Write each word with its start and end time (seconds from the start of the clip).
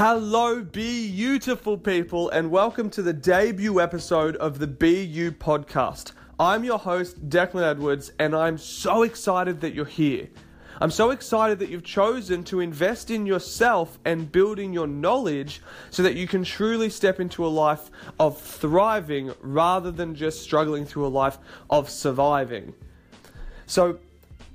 Hello, 0.00 0.62
beautiful 0.62 1.76
people, 1.76 2.30
and 2.30 2.52
welcome 2.52 2.88
to 2.90 3.02
the 3.02 3.12
debut 3.12 3.80
episode 3.80 4.36
of 4.36 4.60
the 4.60 4.68
BU 4.68 5.32
podcast. 5.32 6.12
I'm 6.38 6.62
your 6.62 6.78
host, 6.78 7.28
Declan 7.28 7.68
Edwards, 7.68 8.12
and 8.20 8.32
I'm 8.32 8.58
so 8.58 9.02
excited 9.02 9.60
that 9.62 9.74
you're 9.74 9.84
here. 9.84 10.28
I'm 10.80 10.92
so 10.92 11.10
excited 11.10 11.58
that 11.58 11.68
you've 11.68 11.82
chosen 11.82 12.44
to 12.44 12.60
invest 12.60 13.10
in 13.10 13.26
yourself 13.26 13.98
and 14.04 14.30
building 14.30 14.72
your 14.72 14.86
knowledge 14.86 15.62
so 15.90 16.04
that 16.04 16.14
you 16.14 16.28
can 16.28 16.44
truly 16.44 16.90
step 16.90 17.18
into 17.18 17.44
a 17.44 17.48
life 17.48 17.90
of 18.20 18.40
thriving 18.40 19.32
rather 19.40 19.90
than 19.90 20.14
just 20.14 20.44
struggling 20.44 20.86
through 20.86 21.08
a 21.08 21.08
life 21.08 21.38
of 21.70 21.90
surviving. 21.90 22.72
So, 23.66 23.98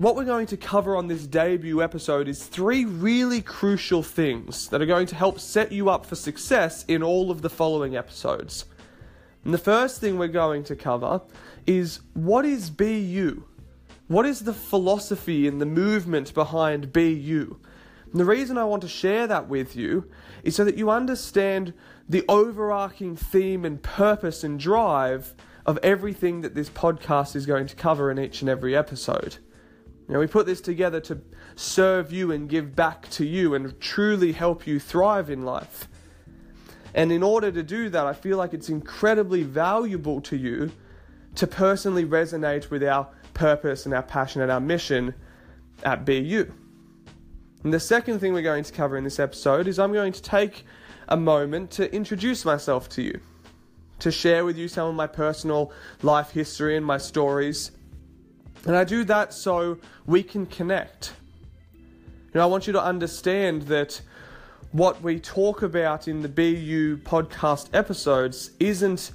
what 0.03 0.17
we're 0.17 0.25
going 0.25 0.47
to 0.47 0.57
cover 0.57 0.97
on 0.97 1.07
this 1.07 1.25
debut 1.25 1.81
episode 1.81 2.27
is 2.27 2.45
three 2.45 2.83
really 2.83 3.41
crucial 3.41 4.03
things 4.03 4.67
that 4.67 4.81
are 4.81 4.85
going 4.85 5.07
to 5.07 5.15
help 5.15 5.39
set 5.39 5.71
you 5.71 5.89
up 5.89 6.05
for 6.05 6.15
success 6.15 6.83
in 6.89 7.01
all 7.01 7.31
of 7.31 7.41
the 7.41 7.49
following 7.49 7.95
episodes. 7.95 8.65
And 9.45 9.53
the 9.53 9.57
first 9.57 10.01
thing 10.01 10.17
we're 10.17 10.27
going 10.27 10.65
to 10.65 10.75
cover 10.75 11.21
is 11.65 12.01
what 12.15 12.43
is 12.43 12.69
BU? 12.69 13.45
What 14.09 14.25
is 14.25 14.41
the 14.41 14.53
philosophy 14.53 15.47
and 15.47 15.61
the 15.61 15.65
movement 15.65 16.33
behind 16.33 16.91
BU? 16.91 17.57
And 18.11 18.19
the 18.19 18.25
reason 18.25 18.57
I 18.57 18.65
want 18.65 18.81
to 18.81 18.89
share 18.89 19.25
that 19.27 19.47
with 19.47 19.73
you 19.73 20.11
is 20.43 20.53
so 20.53 20.65
that 20.65 20.75
you 20.75 20.89
understand 20.89 21.73
the 22.09 22.25
overarching 22.27 23.15
theme 23.15 23.63
and 23.63 23.81
purpose 23.81 24.43
and 24.43 24.59
drive 24.59 25.33
of 25.65 25.79
everything 25.81 26.41
that 26.41 26.55
this 26.55 26.69
podcast 26.69 27.37
is 27.37 27.45
going 27.45 27.67
to 27.67 27.75
cover 27.77 28.11
in 28.11 28.19
each 28.19 28.41
and 28.41 28.49
every 28.49 28.75
episode. 28.75 29.37
You 30.07 30.13
know, 30.13 30.19
we 30.19 30.27
put 30.27 30.45
this 30.45 30.59
together 30.59 30.99
to 31.01 31.21
serve 31.55 32.11
you 32.11 32.31
and 32.31 32.49
give 32.49 32.75
back 32.75 33.09
to 33.11 33.25
you 33.25 33.55
and 33.55 33.79
truly 33.79 34.33
help 34.33 34.67
you 34.67 34.79
thrive 34.79 35.29
in 35.29 35.43
life. 35.43 35.87
And 36.93 37.11
in 37.11 37.23
order 37.23 37.51
to 37.51 37.63
do 37.63 37.89
that, 37.89 38.05
I 38.05 38.13
feel 38.13 38.37
like 38.37 38.53
it's 38.53 38.69
incredibly 38.69 39.43
valuable 39.43 40.19
to 40.21 40.35
you 40.35 40.71
to 41.35 41.47
personally 41.47 42.05
resonate 42.05 42.69
with 42.69 42.83
our 42.83 43.07
purpose 43.33 43.85
and 43.85 43.93
our 43.93 44.03
passion 44.03 44.41
and 44.41 44.51
our 44.51 44.59
mission 44.59 45.15
at 45.83 46.05
BU. 46.05 46.51
And 47.63 47.73
the 47.73 47.79
second 47.79 48.19
thing 48.19 48.33
we're 48.33 48.41
going 48.41 48.63
to 48.65 48.73
cover 48.73 48.97
in 48.97 49.03
this 49.03 49.19
episode 49.19 49.67
is 49.67 49.79
I'm 49.79 49.93
going 49.93 50.11
to 50.13 50.21
take 50.21 50.65
a 51.07 51.17
moment 51.17 51.71
to 51.71 51.93
introduce 51.95 52.45
myself 52.45 52.89
to 52.89 53.01
you, 53.01 53.19
to 53.99 54.11
share 54.11 54.43
with 54.43 54.57
you 54.57 54.67
some 54.67 54.89
of 54.89 54.95
my 54.95 55.07
personal 55.07 55.71
life 56.01 56.31
history 56.31 56.75
and 56.75 56.85
my 56.85 56.97
stories 56.97 57.71
and 58.65 58.75
I 58.75 58.83
do 58.83 59.03
that 59.05 59.33
so 59.33 59.77
we 60.05 60.23
can 60.23 60.45
connect. 60.45 61.13
You 61.73 62.39
know, 62.39 62.43
I 62.43 62.45
want 62.45 62.65
you 62.65 62.73
to 62.73 62.83
understand 62.83 63.63
that 63.63 64.01
what 64.71 65.01
we 65.01 65.19
talk 65.19 65.61
about 65.61 66.07
in 66.07 66.21
the 66.21 66.29
BU 66.29 66.97
podcast 67.03 67.69
episodes 67.73 68.51
isn't 68.59 69.11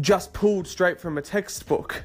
just 0.00 0.32
pulled 0.32 0.66
straight 0.66 1.00
from 1.00 1.16
a 1.16 1.22
textbook. 1.22 2.04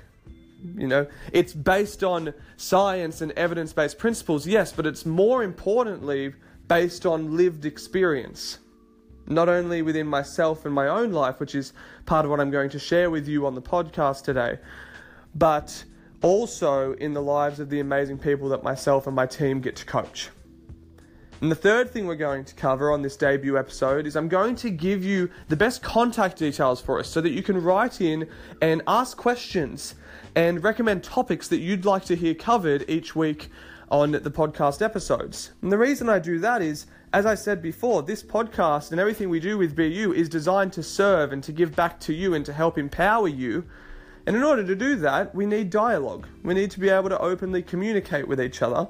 You 0.77 0.87
know, 0.87 1.07
it's 1.33 1.51
based 1.51 2.03
on 2.03 2.33
science 2.55 3.19
and 3.21 3.33
evidence 3.33 3.73
based 3.73 3.97
principles, 3.97 4.47
yes, 4.47 4.71
but 4.71 4.85
it's 4.85 5.05
more 5.05 5.43
importantly 5.43 6.33
based 6.69 7.05
on 7.05 7.35
lived 7.35 7.65
experience. 7.65 8.59
Not 9.27 9.49
only 9.49 9.81
within 9.81 10.07
myself 10.07 10.65
and 10.65 10.73
my 10.73 10.87
own 10.87 11.11
life, 11.11 11.39
which 11.39 11.55
is 11.55 11.73
part 12.05 12.23
of 12.25 12.31
what 12.31 12.39
I'm 12.39 12.51
going 12.51 12.69
to 12.69 12.79
share 12.79 13.09
with 13.09 13.27
you 13.27 13.45
on 13.45 13.55
the 13.55 13.61
podcast 13.61 14.23
today, 14.23 14.59
but 15.35 15.83
also 16.23 16.93
in 16.93 17.13
the 17.13 17.21
lives 17.21 17.59
of 17.59 17.69
the 17.69 17.79
amazing 17.79 18.17
people 18.17 18.49
that 18.49 18.63
myself 18.63 19.05
and 19.05 19.15
my 19.15 19.27
team 19.27 19.61
get 19.61 19.75
to 19.75 19.85
coach. 19.85 20.29
And 21.41 21.51
the 21.51 21.55
third 21.55 21.91
thing 21.91 22.07
we're 22.07 22.15
going 22.15 22.45
to 22.45 22.55
cover 22.55 22.89
on 22.89 23.01
this 23.01 23.17
debut 23.17 23.57
episode 23.57 24.07
is 24.07 24.15
I'm 24.15 24.29
going 24.29 24.55
to 24.55 24.69
give 24.69 25.03
you 25.03 25.29
the 25.49 25.57
best 25.57 25.83
contact 25.83 26.37
details 26.37 26.79
for 26.79 26.99
us 26.99 27.09
so 27.09 27.19
that 27.19 27.31
you 27.31 27.43
can 27.43 27.61
write 27.61 27.99
in 27.99 28.29
and 28.61 28.81
ask 28.87 29.17
questions 29.17 29.95
and 30.35 30.63
recommend 30.63 31.03
topics 31.03 31.49
that 31.49 31.57
you'd 31.57 31.83
like 31.83 32.05
to 32.05 32.15
hear 32.15 32.33
covered 32.33 32.85
each 32.89 33.13
week 33.13 33.51
on 33.91 34.13
the 34.13 34.31
podcast 34.31 34.81
episodes. 34.81 35.51
And 35.61 35.69
the 35.69 35.77
reason 35.77 36.07
I 36.07 36.19
do 36.19 36.39
that 36.39 36.61
is, 36.61 36.85
as 37.11 37.25
I 37.25 37.35
said 37.35 37.61
before, 37.61 38.01
this 38.03 38.23
podcast 38.23 38.91
and 38.91 38.99
everything 39.01 39.29
we 39.29 39.41
do 39.41 39.57
with 39.57 39.75
BU 39.75 40.13
is 40.15 40.29
designed 40.29 40.71
to 40.73 40.81
serve 40.81 41.33
and 41.33 41.43
to 41.43 41.51
give 41.51 41.75
back 41.75 41.99
to 42.01 42.13
you 42.13 42.33
and 42.33 42.45
to 42.45 42.53
help 42.53 42.77
empower 42.77 43.27
you 43.27 43.65
and 44.25 44.35
in 44.35 44.43
order 44.43 44.65
to 44.65 44.75
do 44.75 44.95
that, 44.97 45.35
we 45.35 45.45
need 45.45 45.69
dialogue. 45.69 46.27
We 46.43 46.53
need 46.53 46.71
to 46.71 46.79
be 46.79 46.89
able 46.89 47.09
to 47.09 47.19
openly 47.19 47.61
communicate 47.61 48.27
with 48.27 48.41
each 48.41 48.61
other 48.61 48.87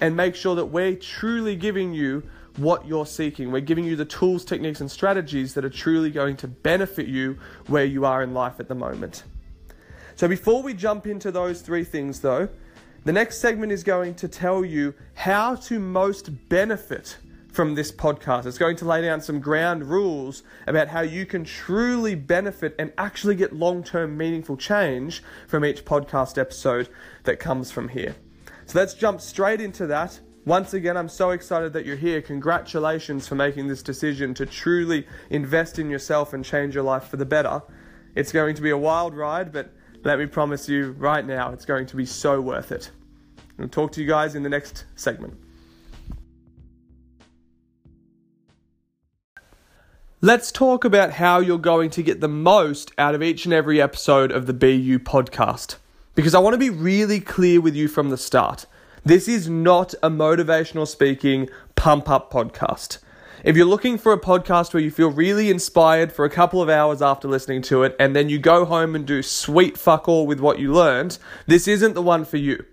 and 0.00 0.16
make 0.16 0.34
sure 0.34 0.54
that 0.56 0.66
we're 0.66 0.96
truly 0.96 1.56
giving 1.56 1.94
you 1.94 2.22
what 2.56 2.86
you're 2.86 3.06
seeking. 3.06 3.50
We're 3.50 3.60
giving 3.60 3.84
you 3.84 3.96
the 3.96 4.04
tools, 4.04 4.44
techniques, 4.44 4.80
and 4.80 4.90
strategies 4.90 5.54
that 5.54 5.64
are 5.64 5.70
truly 5.70 6.10
going 6.10 6.36
to 6.38 6.48
benefit 6.48 7.06
you 7.06 7.38
where 7.66 7.84
you 7.84 8.04
are 8.04 8.22
in 8.22 8.34
life 8.34 8.60
at 8.60 8.68
the 8.68 8.74
moment. 8.74 9.24
So, 10.16 10.28
before 10.28 10.62
we 10.62 10.74
jump 10.74 11.06
into 11.06 11.32
those 11.32 11.60
three 11.60 11.82
things, 11.82 12.20
though, 12.20 12.48
the 13.04 13.12
next 13.12 13.38
segment 13.38 13.72
is 13.72 13.82
going 13.82 14.14
to 14.16 14.28
tell 14.28 14.64
you 14.64 14.94
how 15.14 15.56
to 15.56 15.78
most 15.78 16.48
benefit 16.48 17.16
from 17.54 17.76
this 17.76 17.92
podcast. 17.92 18.46
It's 18.46 18.58
going 18.58 18.74
to 18.76 18.84
lay 18.84 19.02
down 19.02 19.20
some 19.20 19.38
ground 19.38 19.84
rules 19.84 20.42
about 20.66 20.88
how 20.88 21.02
you 21.02 21.24
can 21.24 21.44
truly 21.44 22.16
benefit 22.16 22.74
and 22.80 22.92
actually 22.98 23.36
get 23.36 23.52
long 23.52 23.84
term 23.84 24.16
meaningful 24.16 24.56
change 24.56 25.22
from 25.46 25.64
each 25.64 25.84
podcast 25.84 26.36
episode 26.36 26.88
that 27.22 27.38
comes 27.38 27.70
from 27.70 27.88
here. 27.88 28.16
So 28.66 28.78
let's 28.78 28.94
jump 28.94 29.20
straight 29.20 29.60
into 29.60 29.86
that. 29.86 30.18
Once 30.44 30.74
again, 30.74 30.96
I'm 30.96 31.08
so 31.08 31.30
excited 31.30 31.72
that 31.74 31.86
you're 31.86 31.96
here. 31.96 32.20
Congratulations 32.20 33.28
for 33.28 33.36
making 33.36 33.68
this 33.68 33.82
decision 33.82 34.34
to 34.34 34.46
truly 34.46 35.06
invest 35.30 35.78
in 35.78 35.88
yourself 35.88 36.32
and 36.32 36.44
change 36.44 36.74
your 36.74 36.84
life 36.84 37.04
for 37.04 37.16
the 37.16 37.24
better. 37.24 37.62
It's 38.16 38.32
going 38.32 38.56
to 38.56 38.62
be 38.62 38.70
a 38.70 38.76
wild 38.76 39.14
ride, 39.14 39.52
but 39.52 39.72
let 40.02 40.18
me 40.18 40.26
promise 40.26 40.68
you 40.68 40.90
right 40.98 41.24
now, 41.24 41.52
it's 41.52 41.64
going 41.64 41.86
to 41.86 41.96
be 41.96 42.04
so 42.04 42.40
worth 42.40 42.72
it. 42.72 42.90
I'll 43.60 43.68
talk 43.68 43.92
to 43.92 44.02
you 44.02 44.08
guys 44.08 44.34
in 44.34 44.42
the 44.42 44.50
next 44.50 44.86
segment. 44.96 45.43
Let's 50.24 50.50
talk 50.50 50.86
about 50.86 51.12
how 51.12 51.40
you're 51.40 51.58
going 51.58 51.90
to 51.90 52.02
get 52.02 52.22
the 52.22 52.28
most 52.28 52.92
out 52.96 53.14
of 53.14 53.22
each 53.22 53.44
and 53.44 53.52
every 53.52 53.78
episode 53.78 54.32
of 54.32 54.46
the 54.46 54.54
BU 54.54 55.00
podcast. 55.00 55.76
Because 56.14 56.34
I 56.34 56.38
want 56.38 56.54
to 56.54 56.58
be 56.58 56.70
really 56.70 57.20
clear 57.20 57.60
with 57.60 57.76
you 57.76 57.88
from 57.88 58.08
the 58.08 58.16
start. 58.16 58.64
This 59.04 59.28
is 59.28 59.50
not 59.50 59.92
a 60.02 60.08
motivational 60.08 60.88
speaking 60.88 61.50
pump 61.76 62.08
up 62.08 62.32
podcast. 62.32 63.00
If 63.44 63.54
you're 63.54 63.66
looking 63.66 63.98
for 63.98 64.14
a 64.14 64.18
podcast 64.18 64.72
where 64.72 64.82
you 64.82 64.90
feel 64.90 65.10
really 65.10 65.50
inspired 65.50 66.10
for 66.10 66.24
a 66.24 66.30
couple 66.30 66.62
of 66.62 66.70
hours 66.70 67.02
after 67.02 67.28
listening 67.28 67.60
to 67.60 67.82
it 67.82 67.94
and 68.00 68.16
then 68.16 68.30
you 68.30 68.38
go 68.38 68.64
home 68.64 68.94
and 68.94 69.04
do 69.04 69.22
sweet 69.22 69.76
fuck 69.76 70.08
all 70.08 70.26
with 70.26 70.40
what 70.40 70.58
you 70.58 70.72
learned, 70.72 71.18
this 71.46 71.68
isn't 71.68 71.92
the 71.92 72.00
one 72.00 72.24
for 72.24 72.38
you. 72.38 72.64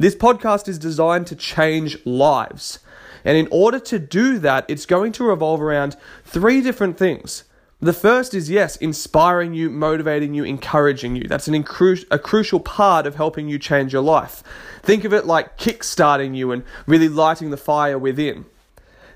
This 0.00 0.14
podcast 0.14 0.66
is 0.66 0.78
designed 0.78 1.26
to 1.26 1.36
change 1.36 1.98
lives. 2.06 2.78
And 3.22 3.36
in 3.36 3.46
order 3.50 3.78
to 3.80 3.98
do 3.98 4.38
that, 4.38 4.64
it's 4.66 4.86
going 4.86 5.12
to 5.12 5.24
revolve 5.24 5.60
around 5.60 5.94
three 6.24 6.62
different 6.62 6.96
things. 6.96 7.44
The 7.80 7.92
first 7.92 8.32
is 8.32 8.48
yes, 8.48 8.76
inspiring 8.76 9.52
you, 9.52 9.68
motivating 9.68 10.32
you, 10.32 10.42
encouraging 10.42 11.16
you. 11.16 11.28
That's 11.28 11.48
an 11.48 11.54
incru- 11.62 12.06
a 12.10 12.18
crucial 12.18 12.60
part 12.60 13.06
of 13.06 13.16
helping 13.16 13.50
you 13.50 13.58
change 13.58 13.92
your 13.92 14.00
life. 14.00 14.42
Think 14.82 15.04
of 15.04 15.12
it 15.12 15.26
like 15.26 15.58
kickstarting 15.58 16.34
you 16.34 16.50
and 16.50 16.64
really 16.86 17.10
lighting 17.10 17.50
the 17.50 17.58
fire 17.58 17.98
within. 17.98 18.46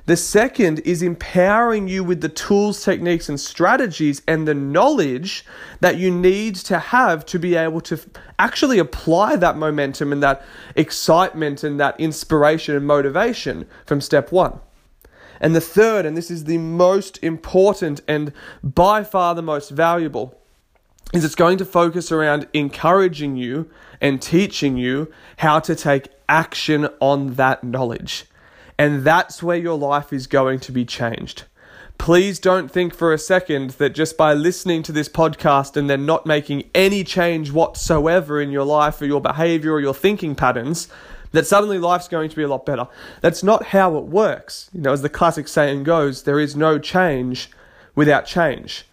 The 0.06 0.16
second 0.18 0.80
is 0.80 1.00
empowering 1.00 1.88
you 1.88 2.04
with 2.04 2.20
the 2.20 2.28
tools, 2.28 2.84
techniques, 2.84 3.30
and 3.30 3.40
strategies 3.40 4.20
and 4.28 4.46
the 4.46 4.52
knowledge 4.52 5.46
that 5.80 5.96
you 5.96 6.10
need 6.10 6.56
to 6.56 6.78
have 6.78 7.24
to 7.26 7.38
be 7.38 7.54
able 7.54 7.80
to 7.82 7.98
actually 8.38 8.78
apply 8.78 9.36
that 9.36 9.56
momentum 9.56 10.12
and 10.12 10.22
that 10.22 10.44
excitement 10.76 11.64
and 11.64 11.80
that 11.80 11.98
inspiration 11.98 12.76
and 12.76 12.86
motivation 12.86 13.66
from 13.86 14.02
step 14.02 14.30
one. 14.30 14.60
And 15.40 15.56
the 15.56 15.60
third, 15.62 16.04
and 16.04 16.18
this 16.18 16.30
is 16.30 16.44
the 16.44 16.58
most 16.58 17.18
important 17.22 18.02
and 18.06 18.30
by 18.62 19.04
far 19.04 19.34
the 19.34 19.42
most 19.42 19.70
valuable, 19.70 20.38
is 21.14 21.24
it's 21.24 21.34
going 21.34 21.56
to 21.58 21.64
focus 21.64 22.12
around 22.12 22.46
encouraging 22.52 23.36
you 23.36 23.70
and 24.02 24.20
teaching 24.20 24.76
you 24.76 25.10
how 25.38 25.60
to 25.60 25.74
take 25.74 26.08
action 26.28 26.88
on 27.00 27.34
that 27.34 27.64
knowledge. 27.64 28.26
And 28.78 29.04
that's 29.04 29.42
where 29.42 29.56
your 29.56 29.78
life 29.78 30.12
is 30.12 30.26
going 30.26 30.60
to 30.60 30.72
be 30.72 30.84
changed. 30.84 31.44
Please 31.96 32.38
don't 32.40 32.70
think 32.70 32.92
for 32.92 33.12
a 33.12 33.18
second 33.18 33.70
that 33.70 33.94
just 33.94 34.16
by 34.16 34.34
listening 34.34 34.82
to 34.82 34.92
this 34.92 35.08
podcast 35.08 35.76
and 35.76 35.88
then 35.88 36.04
not 36.04 36.26
making 36.26 36.68
any 36.74 37.04
change 37.04 37.52
whatsoever 37.52 38.40
in 38.40 38.50
your 38.50 38.64
life 38.64 39.00
or 39.00 39.06
your 39.06 39.20
behavior 39.20 39.72
or 39.72 39.80
your 39.80 39.94
thinking 39.94 40.34
patterns, 40.34 40.88
that 41.30 41.46
suddenly 41.46 41.78
life's 41.78 42.08
going 42.08 42.28
to 42.30 42.36
be 42.36 42.42
a 42.42 42.48
lot 42.48 42.66
better. 42.66 42.88
That's 43.20 43.42
not 43.42 43.66
how 43.66 43.96
it 43.96 44.04
works. 44.04 44.70
You 44.72 44.80
know, 44.80 44.92
as 44.92 45.02
the 45.02 45.08
classic 45.08 45.48
saying 45.48 45.84
goes, 45.84 46.24
there 46.24 46.40
is 46.40 46.56
no 46.56 46.78
change 46.78 47.50
without 47.94 48.26
change. 48.26 48.86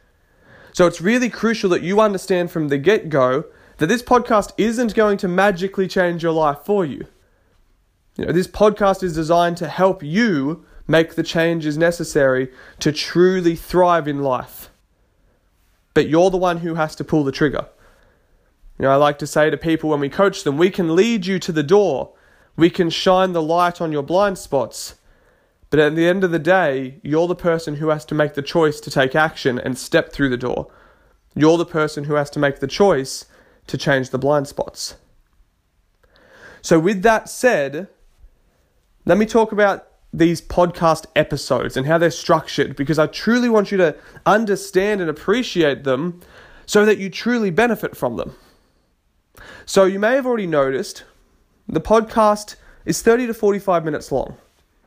So 0.73 0.87
it's 0.87 1.01
really 1.01 1.29
crucial 1.29 1.69
that 1.71 1.83
you 1.83 1.99
understand 1.99 2.51
from 2.51 2.69
the 2.69 2.77
get 2.77 3.09
go 3.09 3.45
that 3.77 3.87
this 3.87 4.03
podcast 4.03 4.53
isn't 4.57 4.95
going 4.95 5.17
to 5.17 5.27
magically 5.27 5.87
change 5.87 6.23
your 6.23 6.31
life 6.31 6.59
for 6.63 6.85
you. 6.85 7.07
You 8.15 8.25
know, 8.25 8.31
this 8.31 8.47
podcast 8.47 9.03
is 9.03 9.15
designed 9.15 9.57
to 9.57 9.67
help 9.67 10.03
you 10.03 10.65
make 10.87 11.15
the 11.15 11.23
changes 11.23 11.77
necessary 11.77 12.51
to 12.79 12.91
truly 12.91 13.55
thrive 13.55 14.07
in 14.07 14.21
life. 14.21 14.69
But 15.93 16.07
you're 16.07 16.29
the 16.29 16.37
one 16.37 16.57
who 16.57 16.75
has 16.75 16.95
to 16.95 17.03
pull 17.03 17.23
the 17.23 17.31
trigger. 17.31 17.67
You 18.77 18.83
know, 18.83 18.91
I 18.91 18.95
like 18.95 19.19
to 19.19 19.27
say 19.27 19.49
to 19.49 19.57
people 19.57 19.89
when 19.89 19.99
we 19.99 20.09
coach 20.09 20.43
them, 20.43 20.57
we 20.57 20.69
can 20.69 20.95
lead 20.95 21.25
you 21.25 21.39
to 21.39 21.51
the 21.51 21.63
door, 21.63 22.13
we 22.55 22.69
can 22.69 22.89
shine 22.89 23.31
the 23.31 23.41
light 23.41 23.79
on 23.79 23.91
your 23.91 24.03
blind 24.03 24.37
spots. 24.37 24.95
But 25.69 25.79
at 25.79 25.95
the 25.95 26.07
end 26.07 26.25
of 26.25 26.31
the 26.31 26.39
day, 26.39 26.99
you're 27.01 27.27
the 27.27 27.35
person 27.35 27.75
who 27.75 27.89
has 27.89 28.03
to 28.05 28.15
make 28.15 28.33
the 28.33 28.41
choice 28.41 28.81
to 28.81 28.91
take 28.91 29.15
action 29.15 29.57
and 29.57 29.77
step 29.77 30.11
through 30.11 30.29
the 30.29 30.37
door. 30.37 30.69
You're 31.33 31.57
the 31.57 31.65
person 31.65 32.03
who 32.05 32.15
has 32.15 32.29
to 32.31 32.39
make 32.39 32.59
the 32.59 32.67
choice 32.67 33.25
to 33.67 33.77
change 33.77 34.09
the 34.09 34.17
blind 34.17 34.49
spots. 34.49 34.95
So, 36.61 36.77
with 36.77 37.03
that 37.03 37.29
said, 37.29 37.87
let 39.05 39.17
me 39.17 39.25
talk 39.25 39.51
about 39.51 39.87
these 40.13 40.41
podcast 40.41 41.05
episodes 41.15 41.77
and 41.77 41.87
how 41.87 41.97
they're 41.97 42.11
structured 42.11 42.75
because 42.75 42.99
I 42.99 43.07
truly 43.07 43.49
want 43.49 43.71
you 43.71 43.77
to 43.77 43.95
understand 44.25 45.01
and 45.01 45.09
appreciate 45.09 45.83
them 45.83 46.19
so 46.65 46.85
that 46.85 46.97
you 46.97 47.09
truly 47.09 47.49
benefit 47.49 47.95
from 47.95 48.17
them. 48.17 48.35
So, 49.65 49.85
you 49.85 49.99
may 49.99 50.15
have 50.15 50.25
already 50.25 50.47
noticed 50.47 51.03
the 51.67 51.81
podcast 51.81 52.55
is 52.85 53.01
30 53.01 53.27
to 53.27 53.33
45 53.33 53.85
minutes 53.85 54.11
long. 54.11 54.37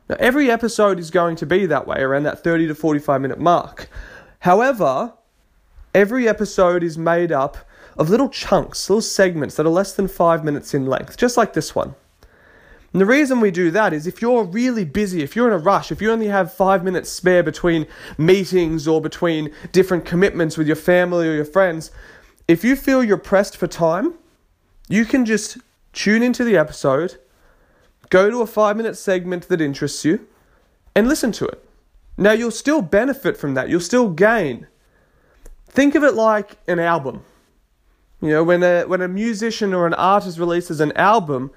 Now, 0.07 0.15
every 0.19 0.51
episode 0.51 0.99
is 0.99 1.09
going 1.09 1.35
to 1.37 1.45
be 1.45 1.65
that 1.65 1.87
way, 1.87 1.99
around 1.99 2.23
that 2.23 2.43
30 2.43 2.67
to 2.67 2.75
45 2.75 3.21
minute 3.21 3.39
mark. 3.39 3.89
However, 4.39 5.13
every 5.93 6.27
episode 6.27 6.83
is 6.83 6.97
made 6.97 7.31
up 7.31 7.57
of 7.97 8.09
little 8.09 8.29
chunks, 8.29 8.89
little 8.89 9.01
segments 9.01 9.55
that 9.55 9.65
are 9.65 9.69
less 9.69 9.93
than 9.93 10.07
five 10.07 10.43
minutes 10.43 10.73
in 10.73 10.85
length, 10.85 11.17
just 11.17 11.37
like 11.37 11.53
this 11.53 11.73
one. 11.73 11.95
And 12.95 13.01
the 13.01 13.05
reason 13.05 13.41
we 13.41 13.51
do 13.51 13.71
that 13.71 13.91
is 13.91 14.07
if 14.07 14.21
you're 14.21 14.45
really 14.45 14.85
busy, 14.85 15.21
if 15.21 15.35
you're 15.35 15.47
in 15.47 15.53
a 15.53 15.57
rush, 15.57 15.91
if 15.91 16.01
you 16.01 16.09
only 16.09 16.27
have 16.27 16.53
five 16.53 16.81
minutes 16.81 17.11
spare 17.11 17.43
between 17.43 17.87
meetings 18.17 18.87
or 18.87 19.01
between 19.01 19.53
different 19.73 20.05
commitments 20.05 20.57
with 20.57 20.65
your 20.65 20.77
family 20.77 21.27
or 21.27 21.33
your 21.33 21.43
friends, 21.43 21.91
if 22.47 22.63
you 22.63 22.77
feel 22.77 23.03
you're 23.03 23.17
pressed 23.17 23.57
for 23.57 23.67
time, 23.67 24.13
you 24.87 25.03
can 25.03 25.25
just 25.25 25.57
tune 25.91 26.23
into 26.23 26.45
the 26.45 26.55
episode, 26.55 27.19
go 28.09 28.29
to 28.29 28.41
a 28.41 28.47
five 28.47 28.77
minute 28.77 28.95
segment 28.95 29.49
that 29.49 29.59
interests 29.59 30.05
you, 30.05 30.25
and 30.95 31.09
listen 31.09 31.33
to 31.33 31.45
it. 31.45 31.67
Now, 32.17 32.31
you'll 32.31 32.49
still 32.49 32.81
benefit 32.81 33.35
from 33.35 33.55
that, 33.55 33.67
you'll 33.67 33.81
still 33.81 34.09
gain. 34.09 34.67
Think 35.67 35.95
of 35.95 36.03
it 36.05 36.13
like 36.13 36.59
an 36.65 36.79
album. 36.79 37.25
You 38.21 38.29
know, 38.29 38.43
when 38.45 38.63
a, 38.63 38.83
when 38.83 39.01
a 39.01 39.09
musician 39.09 39.73
or 39.73 39.85
an 39.85 39.93
artist 39.95 40.39
releases 40.39 40.79
an 40.79 40.93
album, 40.93 41.51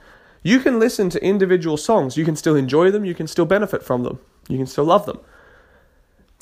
you 0.48 0.60
can 0.60 0.78
listen 0.78 1.10
to 1.10 1.22
individual 1.22 1.76
songs. 1.76 2.16
You 2.16 2.24
can 2.24 2.34
still 2.34 2.56
enjoy 2.56 2.90
them, 2.90 3.04
you 3.04 3.14
can 3.14 3.26
still 3.26 3.44
benefit 3.44 3.82
from 3.82 4.02
them, 4.02 4.18
you 4.48 4.56
can 4.56 4.66
still 4.66 4.84
love 4.84 5.04
them. 5.04 5.20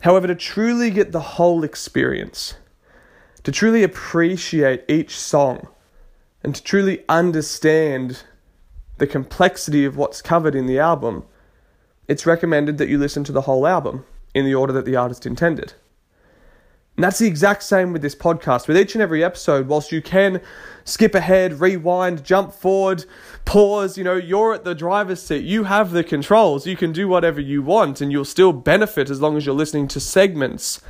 However, 0.03 0.29
to 0.29 0.35
truly 0.35 0.91
get 0.91 1.11
the 1.11 1.21
whole 1.21 1.65
experience, 1.65 2.55
to 3.43 3.51
truly 3.51 3.83
appreciate 3.83 4.85
each 4.89 5.19
song, 5.19 5.69
and 6.45 6.55
to 6.55 6.63
truly 6.63 7.05
understand 7.09 8.23
the 8.99 9.07
complexity 9.07 9.85
of 9.85 9.97
what's 9.97 10.23
covered 10.23 10.55
in 10.55 10.67
the 10.67 10.79
album, 10.79 11.25
it's 12.07 12.27
recommended 12.27 12.79
that 12.79 12.89
you 12.89 12.99
listen 12.99 13.25
to 13.25 13.33
the 13.33 13.43
whole 13.43 13.67
album 13.67 14.05
in 14.35 14.45
the 14.45 14.55
order 14.55 14.73
that 14.73 14.85
the 14.85 14.97
artist 14.97 15.27
intended. 15.27 15.75
And 16.97 17.05
that's 17.05 17.19
the 17.19 17.27
exact 17.27 17.63
same 17.63 17.93
with 17.93 18.01
this 18.01 18.15
podcast. 18.15 18.69
With 18.69 18.77
each 18.77 18.95
and 18.95 19.03
every 19.03 19.23
episode, 19.23 19.69
whilst 19.69 19.93
you 19.93 20.01
can 20.01 20.41
skip 20.85 21.15
ahead, 21.15 21.61
rewind, 21.61 22.25
jump 22.25 22.55
forward, 22.55 23.05
pause, 23.45 23.99
you 23.99 24.05
know, 24.05 24.17
you're 24.17 24.55
at 24.55 24.65
the 24.65 24.75
driver's 24.75 25.23
seat. 25.23 25.45
You 25.45 25.65
have 25.65 25.91
the 25.91 26.03
controls. 26.03 26.67
You 26.67 26.77
can 26.77 26.93
do 26.93 27.07
whatever 27.07 27.41
you 27.41 27.61
want 27.61 28.01
and 28.01 28.11
you'll 28.11 28.25
still 28.25 28.53
benefit 28.53 29.11
as 29.11 29.21
long 29.21 29.37
as 29.37 29.45
you're 29.45 29.55
listening 29.55 29.89
to 29.89 30.01
segments. 30.01 30.81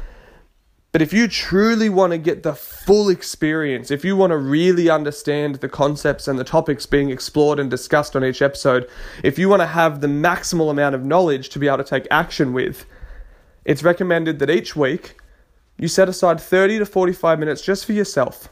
But 0.93 1.03
if 1.03 1.13
you 1.13 1.27
truly 1.27 1.89
want 1.89 2.13
to 2.13 2.19
get 2.19 2.45
the 2.45 2.55
full 2.55 3.09
experience, 3.09 3.91
if 3.91 4.05
you 4.05 4.17
want 4.17 4.31
to 4.31 4.39
really 4.39 4.89
understand 4.89 5.57
the 5.57 5.69
concepts 5.69 6.29
and 6.29 6.39
the 6.39 6.45
topics 6.45 6.87
being 6.87 7.11
explored 7.11 7.59
and 7.59 7.69
discussed 7.69 8.15
on 8.15 8.25
each 8.25 8.41
episode, 8.41 8.89
if 9.25 9.39
you 9.39 9.49
want 9.49 9.61
to 9.61 9.67
have 9.67 10.01
the 10.01 10.07
maximal 10.07 10.71
amount 10.71 10.95
of 10.95 11.05
knowledge 11.05 11.49
to 11.51 11.59
be 11.59 11.67
able 11.67 11.79
to 11.79 11.85
take 11.85 12.07
action 12.11 12.53
with, 12.53 12.87
it's 13.65 13.83
recommended 13.83 14.39
that 14.39 14.49
each 14.49 14.77
week 14.77 15.17
you 15.79 15.89
set 15.89 16.09
aside 16.09 16.41
30 16.41 16.79
to 16.79 16.87
45 16.87 17.39
minutes 17.39 17.63
just 17.63 17.85
for 17.85 17.93
yourself. 17.93 18.49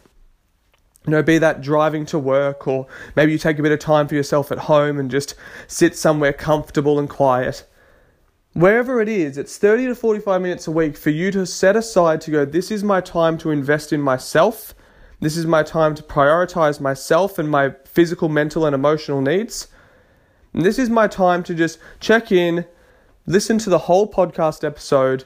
You 1.07 1.11
know, 1.11 1.23
be 1.23 1.39
that 1.39 1.61
driving 1.61 2.07
to 2.07 2.19
work, 2.19 2.67
or 2.67 2.87
maybe 3.15 3.33
you 3.33 3.39
take 3.39 3.59
a 3.59 3.63
bit 3.63 3.73
of 3.73 3.79
time 3.79 4.09
for 4.09 4.15
yourself 4.15 4.51
at 4.51 4.59
home 4.59 4.99
and 4.99 5.11
just 5.11 5.35
sit 5.67 5.97
somewhere 5.97 6.33
comfortable 6.33 6.99
and 6.99 7.09
quiet. 7.09 7.67
Wherever 8.55 9.03
it 9.03 9.09
is, 9.09 9.37
it's 9.37 9.59
30 9.59 9.87
to 9.89 9.95
45 9.95 10.41
minutes 10.41 10.67
a 10.67 10.71
week 10.71 10.97
for 10.97 11.11
you 11.11 11.31
to 11.33 11.45
set 11.45 11.77
aside 11.77 12.21
to 12.23 12.31
go, 12.31 12.45
this 12.45 12.71
is 12.71 12.85
my 12.85 13.01
time 13.01 13.37
to 13.39 13.51
invest 13.51 13.93
in 13.93 14.01
myself. 14.01 14.75
This 15.21 15.37
is 15.37 15.45
my 15.45 15.63
time 15.63 15.95
to 15.97 16.03
prioritize 16.03 16.81
myself 16.81 17.39
and 17.39 17.51
my 17.51 17.75
physical, 17.85 18.29
mental, 18.29 18.65
and 18.65 18.75
emotional 18.75 19.21
needs. 19.21 19.69
And 20.53 20.65
this 20.65 20.79
is 20.79 20.89
my 20.89 21.09
time 21.09 21.43
to 21.45 21.55
just 21.55 21.79
check 21.99 22.31
in, 22.31 22.65
listen 23.27 23.59
to 23.59 23.71
the 23.71 23.81
whole 23.81 24.11
podcast 24.11 24.65
episode, 24.65 25.25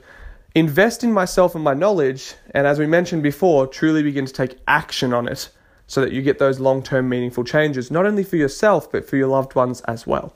invest 0.54 1.04
in 1.04 1.12
myself 1.12 1.54
and 1.54 1.62
my 1.62 1.74
knowledge, 1.74 2.34
and 2.52 2.66
as 2.66 2.78
we 2.78 2.86
mentioned 2.86 3.22
before, 3.22 3.66
truly 3.66 4.02
begin 4.02 4.26
to 4.26 4.32
take 4.32 4.58
action 4.66 5.12
on 5.12 5.28
it 5.28 5.50
so 5.86 6.00
that 6.00 6.12
you 6.12 6.22
get 6.22 6.38
those 6.38 6.60
long 6.60 6.82
term 6.82 7.08
meaningful 7.08 7.44
changes, 7.44 7.90
not 7.90 8.06
only 8.06 8.22
for 8.22 8.36
yourself, 8.36 8.90
but 8.90 9.08
for 9.08 9.16
your 9.16 9.28
loved 9.28 9.54
ones 9.54 9.80
as 9.82 10.06
well. 10.06 10.34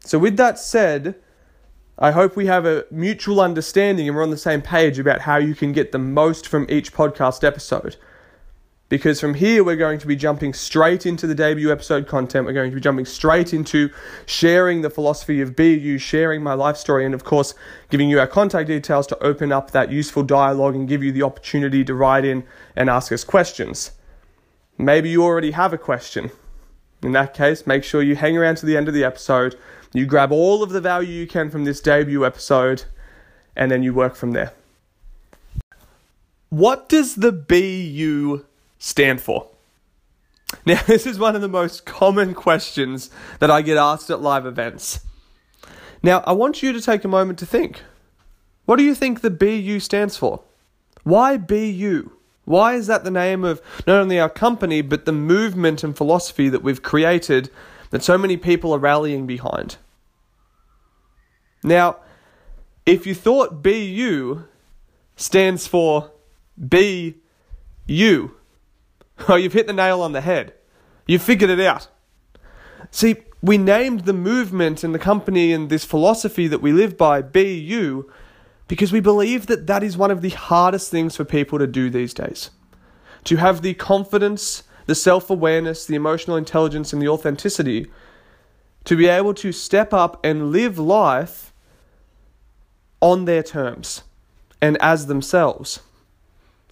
So, 0.00 0.18
with 0.18 0.36
that 0.36 0.58
said, 0.58 1.14
I 1.98 2.10
hope 2.10 2.36
we 2.36 2.46
have 2.46 2.66
a 2.66 2.84
mutual 2.90 3.40
understanding 3.40 4.08
and 4.08 4.16
we're 4.16 4.22
on 4.22 4.30
the 4.30 4.36
same 4.36 4.60
page 4.62 4.98
about 4.98 5.20
how 5.20 5.36
you 5.36 5.54
can 5.54 5.72
get 5.72 5.92
the 5.92 5.98
most 5.98 6.48
from 6.48 6.66
each 6.68 6.92
podcast 6.92 7.44
episode 7.44 7.96
because 8.88 9.20
from 9.20 9.34
here 9.34 9.64
we're 9.64 9.76
going 9.76 9.98
to 9.98 10.06
be 10.06 10.16
jumping 10.16 10.52
straight 10.52 11.06
into 11.06 11.26
the 11.26 11.34
debut 11.34 11.72
episode 11.72 12.06
content. 12.06 12.46
We're 12.46 12.52
going 12.52 12.70
to 12.70 12.74
be 12.74 12.80
jumping 12.80 13.06
straight 13.06 13.54
into 13.54 13.90
sharing 14.26 14.82
the 14.82 14.90
philosophy 14.90 15.40
of 15.40 15.56
BU, 15.56 15.98
sharing 15.98 16.42
my 16.42 16.54
life 16.54 16.76
story, 16.76 17.04
and 17.04 17.14
of 17.14 17.24
course, 17.24 17.54
giving 17.90 18.10
you 18.10 18.20
our 18.20 18.26
contact 18.26 18.68
details 18.68 19.06
to 19.08 19.22
open 19.22 19.52
up 19.52 19.70
that 19.70 19.90
useful 19.90 20.22
dialogue 20.22 20.74
and 20.74 20.88
give 20.88 21.02
you 21.02 21.12
the 21.12 21.22
opportunity 21.22 21.82
to 21.84 21.94
write 21.94 22.24
in 22.24 22.44
and 22.76 22.90
ask 22.90 23.10
us 23.10 23.24
questions. 23.24 23.92
Maybe 24.76 25.08
you 25.08 25.22
already 25.24 25.52
have 25.52 25.72
a 25.72 25.78
question. 25.78 26.30
In 27.02 27.12
that 27.12 27.34
case, 27.34 27.66
make 27.66 27.84
sure 27.84 28.02
you 28.02 28.16
hang 28.16 28.36
around 28.36 28.56
to 28.56 28.66
the 28.66 28.76
end 28.76 28.88
of 28.88 28.94
the 28.94 29.04
episode, 29.04 29.56
you 29.92 30.06
grab 30.06 30.32
all 30.32 30.62
of 30.62 30.70
the 30.70 30.80
value 30.80 31.12
you 31.12 31.26
can 31.26 31.50
from 31.50 31.64
this 31.64 31.80
debut 31.80 32.24
episode, 32.24 32.84
and 33.54 33.70
then 33.70 33.82
you 33.82 33.94
work 33.94 34.14
from 34.14 34.32
there. 34.32 34.52
What 36.48 36.88
does 36.88 37.16
the 37.16 37.32
BU 37.32 38.44
stand 38.84 39.20
for? 39.20 39.48
Now, 40.66 40.82
this 40.86 41.06
is 41.06 41.18
one 41.18 41.34
of 41.34 41.40
the 41.40 41.48
most 41.48 41.86
common 41.86 42.34
questions 42.34 43.10
that 43.40 43.50
I 43.50 43.62
get 43.62 43.78
asked 43.78 44.10
at 44.10 44.20
live 44.20 44.46
events. 44.46 45.00
Now, 46.02 46.22
I 46.26 46.32
want 46.32 46.62
you 46.62 46.72
to 46.72 46.82
take 46.82 47.02
a 47.04 47.08
moment 47.08 47.38
to 47.38 47.46
think. 47.46 47.82
What 48.66 48.76
do 48.76 48.82
you 48.82 48.94
think 48.94 49.20
the 49.20 49.30
BU 49.30 49.80
stands 49.80 50.16
for? 50.16 50.42
Why 51.02 51.38
BU? 51.38 52.10
Why 52.44 52.74
is 52.74 52.86
that 52.86 53.04
the 53.04 53.10
name 53.10 53.42
of 53.42 53.62
not 53.86 54.00
only 54.00 54.20
our 54.20 54.28
company, 54.28 54.82
but 54.82 55.06
the 55.06 55.12
movement 55.12 55.82
and 55.82 55.96
philosophy 55.96 56.50
that 56.50 56.62
we've 56.62 56.82
created 56.82 57.50
that 57.88 58.02
so 58.02 58.18
many 58.18 58.36
people 58.36 58.74
are 58.74 58.78
rallying 58.78 59.26
behind? 59.26 59.76
Now, 61.62 61.96
if 62.84 63.06
you 63.06 63.14
thought 63.14 63.62
BU 63.62 64.44
stands 65.16 65.66
for 65.66 66.10
be 66.68 67.16
you, 67.86 68.36
Oh, 69.28 69.36
you've 69.36 69.52
hit 69.52 69.66
the 69.66 69.72
nail 69.72 70.02
on 70.02 70.12
the 70.12 70.20
head. 70.20 70.54
You've 71.06 71.22
figured 71.22 71.50
it 71.50 71.60
out. 71.60 71.88
See, 72.90 73.16
we 73.42 73.58
named 73.58 74.06
the 74.06 74.12
movement 74.12 74.82
and 74.82 74.94
the 74.94 74.98
company 74.98 75.52
and 75.52 75.68
this 75.68 75.84
philosophy 75.84 76.46
that 76.48 76.62
we 76.62 76.72
live 76.72 76.96
by 76.96 77.22
You 77.32 78.10
because 78.68 78.92
we 78.92 79.00
believe 79.00 79.46
that 79.46 79.66
that 79.66 79.82
is 79.82 79.96
one 79.96 80.10
of 80.10 80.22
the 80.22 80.30
hardest 80.30 80.90
things 80.90 81.16
for 81.16 81.24
people 81.24 81.58
to 81.58 81.66
do 81.66 81.90
these 81.90 82.14
days. 82.14 82.50
To 83.24 83.36
have 83.36 83.62
the 83.62 83.74
confidence, 83.74 84.64
the 84.86 84.94
self 84.94 85.30
awareness, 85.30 85.86
the 85.86 85.94
emotional 85.94 86.36
intelligence, 86.36 86.92
and 86.92 87.00
the 87.00 87.08
authenticity 87.08 87.90
to 88.84 88.96
be 88.96 89.06
able 89.06 89.34
to 89.34 89.52
step 89.52 89.92
up 89.92 90.24
and 90.24 90.52
live 90.52 90.78
life 90.78 91.52
on 93.00 93.24
their 93.24 93.42
terms 93.42 94.02
and 94.60 94.78
as 94.80 95.06
themselves. 95.06 95.80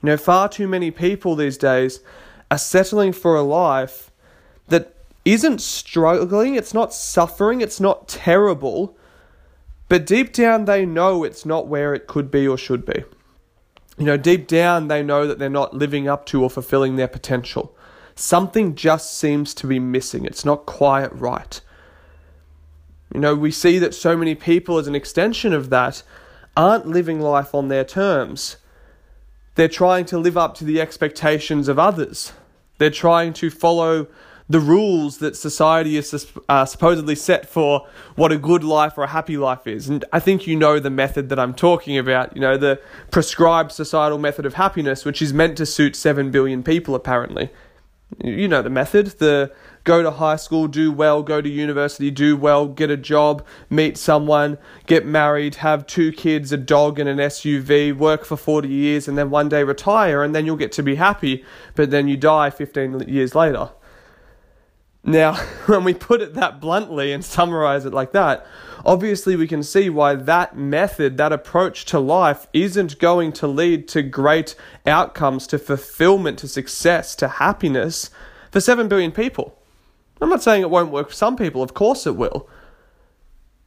You 0.03 0.09
know, 0.09 0.17
far 0.17 0.49
too 0.49 0.69
many 0.69 0.91
people 0.91 1.37
these 1.37 1.59
days 1.59 2.01
are 2.53 2.59
settling 2.59 3.15
for 3.15 3.35
a 3.35 3.41
life 3.41 4.11
that 4.69 4.95
isn't 5.25 5.59
struggling, 5.59 6.55
it's 6.55 6.75
not 6.75 6.93
suffering, 6.93 7.63
it's 7.63 7.81
not 7.81 8.07
terrible, 8.07 8.95
but 9.89 10.05
deep 10.05 10.35
down 10.35 10.67
they 10.67 10.85
know 10.85 11.25
it's 11.25 11.47
not 11.47 11.67
where 11.67 11.95
it 11.95 12.07
could 12.07 12.31
be 12.31 12.47
or 12.47 12.59
should 12.59 12.85
be. 12.85 13.05
You 13.97 14.05
know, 14.05 14.19
deep 14.19 14.47
down 14.47 14.89
they 14.89 15.03
know 15.03 15.27
that 15.27 15.39
they're 15.39 15.49
not 15.49 15.73
living 15.73 16.09
up 16.09 16.27
to 16.27 16.43
or 16.43 16.51
fulfilling 16.51 16.97
their 16.97 17.09
potential. 17.09 17.75
Something 18.17 18.75
just 18.75 19.17
seems 19.17 19.55
to 19.55 19.67
be 19.67 19.79
missing, 19.79 20.27
it's 20.27 20.45
not 20.45 20.67
quite 20.67 21.19
right. 21.19 21.59
You 23.15 23.21
know, 23.21 23.35
we 23.35 23.51
see 23.51 23.79
that 23.79 23.95
so 23.95 24.15
many 24.15 24.35
people, 24.35 24.77
as 24.77 24.87
an 24.87 24.95
extension 24.95 25.55
of 25.55 25.71
that, 25.71 26.03
aren't 26.55 26.87
living 26.87 27.19
life 27.19 27.55
on 27.55 27.69
their 27.69 27.85
terms. 27.85 28.59
They're 29.55 29.69
trying 29.69 30.05
to 30.07 30.19
live 30.19 30.37
up 30.37 30.55
to 30.57 30.65
the 30.65 30.83
expectations 30.83 31.67
of 31.69 31.79
others. 31.79 32.33
They're 32.83 32.91
trying 32.91 33.33
to 33.35 33.49
follow 33.49 34.09
the 34.49 34.59
rules 34.59 35.19
that 35.19 35.37
society 35.37 35.97
is 35.97 36.27
uh, 36.49 36.65
supposedly 36.65 37.15
set 37.15 37.49
for 37.49 37.87
what 38.17 38.33
a 38.33 38.37
good 38.37 38.65
life 38.65 38.99
or 38.99 39.05
a 39.05 39.07
happy 39.07 39.37
life 39.37 39.69
is. 39.69 39.89
And 39.89 40.05
I 40.13 40.19
think 40.19 40.49
you 40.49 40.57
know 40.57 40.81
the 40.81 40.91
method 40.91 41.29
that 41.29 41.39
I'm 41.39 41.55
talking 41.55 41.97
about, 41.97 42.35
you 42.35 42.41
know, 42.41 42.57
the 42.57 42.81
prescribed 43.13 43.71
societal 43.71 44.19
method 44.19 44.45
of 44.47 44.55
happiness, 44.55 45.05
which 45.05 45.23
is 45.23 45.33
meant 45.33 45.57
to 45.59 45.65
suit 45.65 45.95
7 45.95 46.33
billion 46.33 46.65
people, 46.65 46.97
apparently. 46.97 47.51
You 48.19 48.49
know 48.49 48.63
the 48.63 48.69
method, 48.69 49.07
the 49.21 49.53
go 49.85 50.03
to 50.03 50.11
high 50.11 50.37
school, 50.37 50.69
do 50.69 50.93
well, 50.93 51.23
go 51.23 51.41
to 51.41 51.49
university, 51.49 52.11
do 52.11 52.37
well, 52.37 52.69
get 52.69 52.91
a 52.91 52.97
job, 52.97 53.45
meet 53.69 53.99
someone, 53.99 54.59
get 54.87 55.05
married, 55.05 55.57
have 55.57 55.87
two 55.87 56.13
kids, 56.13 56.53
a 56.53 56.57
dog, 56.57 56.99
and 56.99 57.09
an 57.09 57.19
SUV, 57.19 57.97
work 57.97 58.25
for 58.25 58.37
40 58.37 58.69
years, 58.69 59.09
and 59.09 59.19
then 59.19 59.31
one 59.31 59.49
day 59.49 59.65
retire, 59.65 60.23
and 60.23 60.35
then 60.35 60.47
you'll 60.47 60.57
get 60.57 60.73
to 60.73 60.83
be 60.83 60.97
happy, 60.97 61.45
but 61.75 61.91
then 61.91 62.09
you 62.09 62.17
die 62.17 62.51
15 62.51 63.01
years 63.09 63.35
later. 63.35 63.71
Now, 65.05 65.35
when 65.67 65.85
we 65.85 65.95
put 65.95 66.21
it 66.21 66.35
that 66.35 66.61
bluntly 66.61 67.13
and 67.13 67.25
summarize 67.25 67.85
it 67.85 67.93
like 67.93 68.13
that, 68.13 68.47
obviously 68.85 69.37
we 69.37 69.49
can 69.49 69.63
see 69.63 69.91
why 69.91 70.15
that 70.15 70.57
method, 70.57 71.17
that 71.17 71.33
approach 71.33 71.85
to 71.87 71.99
life, 71.99 72.47
isn't 72.53 72.99
going 72.99 73.33
to 73.33 73.49
lead 73.49 73.89
to 73.89 74.03
great 74.03 74.55
outcomes, 74.87 75.47
to 75.49 75.59
fulfillment, 75.59 76.39
to 76.41 76.49
success, 76.49 77.17
to 77.17 77.27
happiness 77.27 78.11
for 78.51 78.61
7 78.61 78.87
billion 78.87 79.11
people. 79.11 79.59
I'm 80.23 80.31
not 80.31 80.43
saying 80.43 80.63
it 80.63 80.71
won't 80.71 80.93
work 80.93 81.09
for 81.09 81.15
some 81.15 81.37
people, 81.37 81.63
of 81.63 81.75
course 81.75 82.07
it 82.07 82.17
will. 82.17 82.49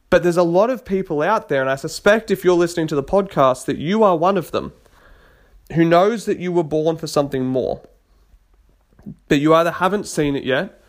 But 0.08 0.22
there's 0.22 0.36
a 0.36 0.42
lot 0.42 0.70
of 0.70 0.84
people 0.84 1.20
out 1.20 1.48
there, 1.48 1.60
and 1.60 1.68
I 1.68 1.76
suspect 1.76 2.30
if 2.30 2.44
you're 2.44 2.54
listening 2.54 2.86
to 2.88 2.94
the 2.94 3.02
podcast 3.02 3.64
that 3.66 3.76
you 3.76 4.02
are 4.02 4.16
one 4.16 4.38
of 4.38 4.52
them, 4.52 4.72
who 5.74 5.84
knows 5.84 6.26
that 6.26 6.38
you 6.38 6.52
were 6.52 6.62
born 6.62 6.96
for 6.96 7.06
something 7.06 7.44
more. 7.44 7.82
But 9.28 9.40
you 9.40 9.52
either 9.54 9.72
haven't 9.72 10.06
seen 10.06 10.36
it 10.36 10.44
yet, 10.44 10.80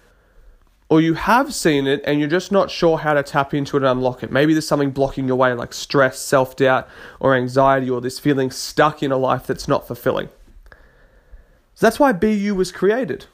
or 0.89 1.01
you 1.01 1.15
have 1.15 1.53
seen 1.53 1.86
it 1.86 2.01
and 2.05 2.19
you're 2.19 2.29
just 2.29 2.51
not 2.51 2.71
sure 2.71 3.00
how 3.00 3.13
to 3.13 3.24
tap 3.24 3.53
into 3.53 3.75
it 3.75 3.83
and 3.83 3.89
unlock 3.89 4.24
it. 4.24 4.31
Maybe 4.31 4.53
there's 4.53 4.67
something 4.67 4.91
blocking 4.91 5.27
your 5.27 5.36
way, 5.36 5.53
like 5.53 5.74
stress, 5.74 6.19
self 6.19 6.55
doubt, 6.55 6.88
or 7.19 7.36
anxiety, 7.36 7.89
or 7.89 8.00
this 8.00 8.19
feeling 8.19 8.51
stuck 8.51 9.03
in 9.03 9.12
a 9.12 9.17
life 9.17 9.45
that's 9.47 9.67
not 9.67 9.86
fulfilling. 9.86 10.29
So 11.75 11.86
that's 11.86 12.00
why 12.00 12.13
BU 12.13 12.55
was 12.55 12.71
created. 12.71 13.25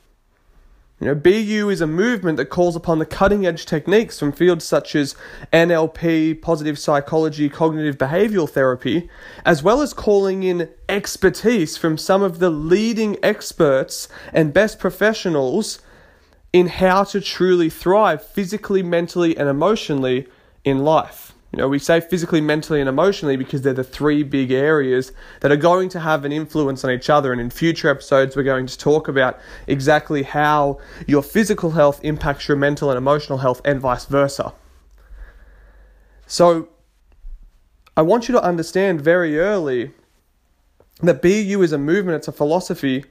You 1.00 1.07
know, 1.07 1.15
BU 1.15 1.69
is 1.69 1.81
a 1.81 1.88
movement 1.88 2.38
that 2.38 2.45
calls 2.45 2.75
upon 2.75 3.00
the 3.00 3.05
cutting 3.05 3.45
edge 3.45 3.65
techniques 3.65 4.19
from 4.19 4.31
fields 4.31 4.63
such 4.63 4.95
as 4.95 5.15
NLP, 5.51 6.41
positive 6.41 6.77
psychology, 6.77 7.50
cognitive 7.50 7.97
behavioral 7.97 8.50
therapy, 8.50 9.09
as 9.43 9.63
well 9.63 9.81
as 9.81 9.93
calling 9.93 10.43
in 10.43 10.69
expertise 10.88 11.75
from 11.77 11.97
some 11.97 12.21
of 12.21 12.39
the 12.39 12.51
leading 12.51 13.17
experts 13.23 14.07
and 14.31 14.53
best 14.53 14.79
professionals 14.79 15.79
in 16.53 16.67
how 16.67 17.03
to 17.03 17.19
truly 17.19 17.69
thrive 17.69 18.23
physically, 18.25 18.83
mentally, 18.83 19.35
and 19.35 19.50
emotionally 19.50 20.27
in 20.63 20.85
life. 20.85 21.32
You 21.53 21.60
know, 21.60 21.67
we 21.67 21.77
say 21.77 22.01
physically, 22.01 22.41
mentally, 22.41 22.79
and 22.79 22.89
emotionally 22.89 23.38
because 23.38 23.62
they're 23.62 23.74
the 23.74 23.83
three 23.83 24.24
big 24.24 24.51
areas 24.51 25.12
that 25.41 25.51
are 25.51 25.55
going 25.55 25.88
to 25.89 26.00
have 26.00 26.25
an 26.25 26.31
influence 26.31 26.83
on 26.83 26.89
each 26.89 27.12
other. 27.12 27.31
And 27.31 27.39
in 27.39 27.51
future 27.51 27.89
episodes, 27.89 28.36
we're 28.36 28.41
going 28.41 28.65
to 28.65 28.75
talk 28.75 29.07
about 29.07 29.39
exactly 29.67 30.24
how 30.24 30.79
your 31.05 31.22
physical 31.22 31.69
health 31.69 32.03
impacts 32.03 32.48
your 32.48 32.57
mental 32.57 32.89
and 32.89 32.98
emotional 32.98 33.38
health, 33.38 33.62
and 33.63 33.79
vice 33.79 34.05
versa. 34.05 34.51
So, 36.25 36.69
I 37.95 38.01
want 38.01 38.27
you 38.27 38.33
to 38.33 38.41
understand 38.41 39.01
very 39.01 39.38
early 39.38 39.91
that 41.03 41.22
BU 41.22 41.62
is 41.62 41.72
a 41.72 41.77
movement, 41.77 42.15
it's 42.15 42.27
a 42.27 42.31
philosophy 42.31 43.05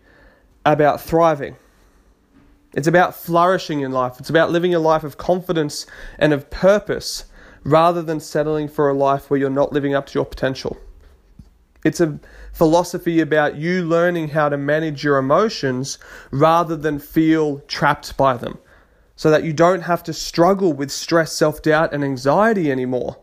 about 0.66 1.00
thriving. 1.00 1.54
It's 2.74 2.88
about 2.88 3.14
flourishing 3.14 3.82
in 3.82 3.92
life. 3.92 4.18
It's 4.18 4.30
about 4.30 4.50
living 4.50 4.74
a 4.74 4.80
life 4.80 5.04
of 5.04 5.16
confidence 5.16 5.86
and 6.18 6.32
of 6.32 6.50
purpose 6.50 7.26
rather 7.64 8.02
than 8.02 8.20
settling 8.20 8.68
for 8.68 8.88
a 8.88 8.94
life 8.94 9.30
where 9.30 9.38
you're 9.38 9.50
not 9.50 9.72
living 9.72 9.94
up 9.94 10.06
to 10.06 10.14
your 10.14 10.24
potential. 10.24 10.76
It's 11.84 12.00
a 12.00 12.20
philosophy 12.52 13.20
about 13.20 13.56
you 13.56 13.84
learning 13.84 14.28
how 14.28 14.48
to 14.48 14.56
manage 14.56 15.02
your 15.02 15.18
emotions 15.18 15.98
rather 16.30 16.76
than 16.76 16.98
feel 16.98 17.58
trapped 17.60 18.16
by 18.16 18.36
them, 18.36 18.58
so 19.16 19.30
that 19.30 19.44
you 19.44 19.52
don't 19.52 19.82
have 19.82 20.02
to 20.04 20.12
struggle 20.12 20.72
with 20.72 20.90
stress, 20.90 21.32
self 21.32 21.62
doubt, 21.62 21.92
and 21.92 22.04
anxiety 22.04 22.70
anymore. 22.70 23.18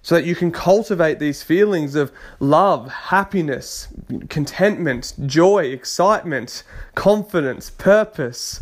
So 0.00 0.14
that 0.14 0.24
you 0.24 0.36
can 0.36 0.52
cultivate 0.52 1.18
these 1.18 1.42
feelings 1.42 1.96
of 1.96 2.12
love, 2.38 2.88
happiness, 2.88 3.88
contentment, 4.28 5.14
joy, 5.26 5.64
excitement, 5.64 6.62
confidence, 6.94 7.68
purpose 7.68 8.60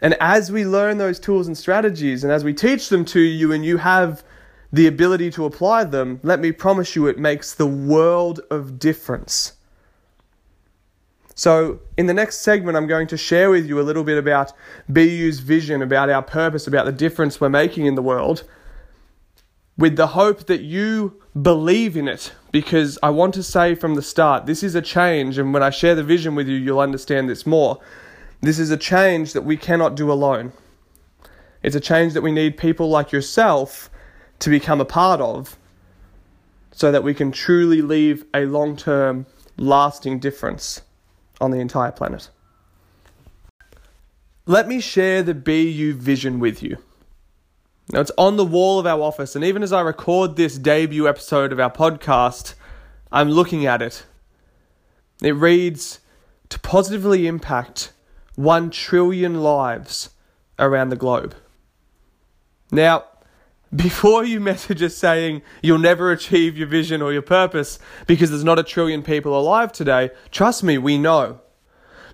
and 0.00 0.14
as 0.20 0.50
we 0.50 0.64
learn 0.64 0.98
those 0.98 1.20
tools 1.20 1.46
and 1.46 1.56
strategies, 1.56 2.24
and 2.24 2.32
as 2.32 2.44
we 2.44 2.54
teach 2.54 2.88
them 2.88 3.04
to 3.06 3.20
you, 3.20 3.52
and 3.52 3.64
you 3.64 3.76
have 3.78 4.22
the 4.72 4.86
ability 4.86 5.30
to 5.32 5.44
apply 5.44 5.84
them, 5.84 6.20
let 6.22 6.40
me 6.40 6.52
promise 6.52 6.94
you 6.94 7.06
it 7.06 7.18
makes 7.18 7.54
the 7.54 7.66
world 7.66 8.40
of 8.50 8.78
difference. 8.78 9.54
So, 11.34 11.80
in 11.96 12.06
the 12.06 12.14
next 12.14 12.42
segment, 12.42 12.76
I'm 12.76 12.86
going 12.86 13.06
to 13.08 13.16
share 13.16 13.50
with 13.50 13.66
you 13.66 13.80
a 13.80 13.82
little 13.82 14.04
bit 14.04 14.18
about 14.18 14.52
BU's 14.88 15.38
vision, 15.38 15.80
about 15.80 16.10
our 16.10 16.22
purpose, 16.22 16.66
about 16.66 16.84
the 16.84 16.92
difference 16.92 17.40
we're 17.40 17.48
making 17.48 17.86
in 17.86 17.94
the 17.94 18.02
world, 18.02 18.44
with 19.78 19.96
the 19.96 20.08
hope 20.08 20.46
that 20.46 20.60
you 20.60 21.20
believe 21.40 21.96
in 21.96 22.08
it. 22.08 22.32
Because 22.52 22.98
I 23.02 23.08
want 23.08 23.32
to 23.34 23.42
say 23.42 23.74
from 23.74 23.94
the 23.94 24.02
start, 24.02 24.44
this 24.44 24.62
is 24.62 24.74
a 24.74 24.82
change, 24.82 25.38
and 25.38 25.54
when 25.54 25.62
I 25.62 25.70
share 25.70 25.94
the 25.94 26.04
vision 26.04 26.34
with 26.34 26.46
you, 26.46 26.56
you'll 26.56 26.80
understand 26.80 27.30
this 27.30 27.46
more. 27.46 27.80
This 28.42 28.58
is 28.58 28.70
a 28.70 28.76
change 28.76 29.34
that 29.34 29.42
we 29.42 29.56
cannot 29.56 29.94
do 29.94 30.10
alone. 30.10 30.52
It's 31.62 31.76
a 31.76 31.80
change 31.80 32.14
that 32.14 32.22
we 32.22 32.32
need 32.32 32.56
people 32.56 32.88
like 32.88 33.12
yourself 33.12 33.90
to 34.38 34.48
become 34.48 34.80
a 34.80 34.86
part 34.86 35.20
of 35.20 35.58
so 36.72 36.90
that 36.90 37.02
we 37.02 37.12
can 37.12 37.32
truly 37.32 37.82
leave 37.82 38.24
a 38.32 38.46
long 38.46 38.76
term, 38.76 39.26
lasting 39.58 40.20
difference 40.20 40.80
on 41.40 41.50
the 41.50 41.58
entire 41.58 41.92
planet. 41.92 42.30
Let 44.46 44.66
me 44.66 44.80
share 44.80 45.22
the 45.22 45.34
BU 45.34 45.94
vision 45.94 46.40
with 46.40 46.62
you. 46.62 46.78
Now, 47.92 48.00
it's 48.00 48.12
on 48.16 48.36
the 48.36 48.44
wall 48.44 48.78
of 48.78 48.86
our 48.86 49.02
office, 49.02 49.34
and 49.34 49.44
even 49.44 49.62
as 49.62 49.72
I 49.72 49.80
record 49.80 50.36
this 50.36 50.56
debut 50.56 51.08
episode 51.08 51.52
of 51.52 51.60
our 51.60 51.70
podcast, 51.70 52.54
I'm 53.12 53.30
looking 53.30 53.66
at 53.66 53.82
it. 53.82 54.06
It 55.20 55.32
reads 55.32 55.98
To 56.50 56.58
positively 56.60 57.26
impact 57.26 57.92
1 58.40 58.70
trillion 58.70 59.42
lives 59.42 60.10
around 60.58 60.88
the 60.88 60.96
globe. 60.96 61.34
Now, 62.72 63.04
before 63.74 64.24
you 64.24 64.40
message 64.40 64.82
us 64.82 64.96
saying 64.96 65.42
you'll 65.62 65.78
never 65.78 66.10
achieve 66.10 66.56
your 66.56 66.66
vision 66.66 67.02
or 67.02 67.12
your 67.12 67.22
purpose 67.22 67.78
because 68.06 68.30
there's 68.30 68.42
not 68.42 68.58
a 68.58 68.64
trillion 68.64 69.02
people 69.02 69.38
alive 69.38 69.72
today, 69.72 70.10
trust 70.30 70.62
me, 70.64 70.78
we 70.78 70.96
know. 70.96 71.40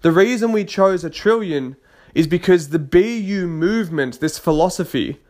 The 0.02 0.10
reason 0.12 0.52
we 0.52 0.64
chose 0.64 1.04
a 1.04 1.10
trillion 1.10 1.76
is 2.12 2.26
because 2.26 2.68
the 2.68 2.78
BU 2.78 3.46
movement, 3.46 4.20
this 4.20 4.38
philosophy, 4.38 5.20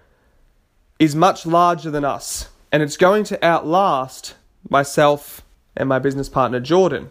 is 0.98 1.14
much 1.14 1.44
larger 1.44 1.90
than 1.90 2.04
us, 2.04 2.48
and 2.72 2.82
it's 2.82 2.96
going 2.96 3.24
to 3.24 3.44
outlast 3.44 4.34
myself 4.68 5.42
and 5.76 5.88
my 5.88 5.98
business 5.98 6.30
partner 6.30 6.58
Jordan. 6.58 7.10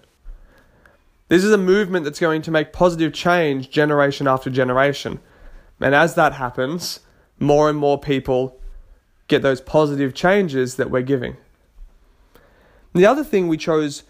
This 1.28 1.44
is 1.44 1.52
a 1.52 1.58
movement 1.58 2.06
that's 2.06 2.20
going 2.20 2.44
to 2.44 2.52
make 2.52 2.72
positive 2.72 3.12
change 3.12 3.72
generation 3.72 4.28
after 4.28 4.50
generation. 4.50 5.20
And 5.80 5.96
as 5.96 6.14
that 6.16 6.34
happens, 6.34 7.00
more 7.40 7.70
and 7.70 7.78
more 7.78 8.00
people 8.00 8.60
get 9.28 9.42
those 9.42 9.60
positive 9.60 10.14
changes 10.14 10.76
that 10.76 10.92
we're 10.92 11.02
giving. 11.02 11.38
The 12.94 13.08
other 13.08 13.24
thing 13.24 13.48
we 13.48 13.58
chose 13.58 14.04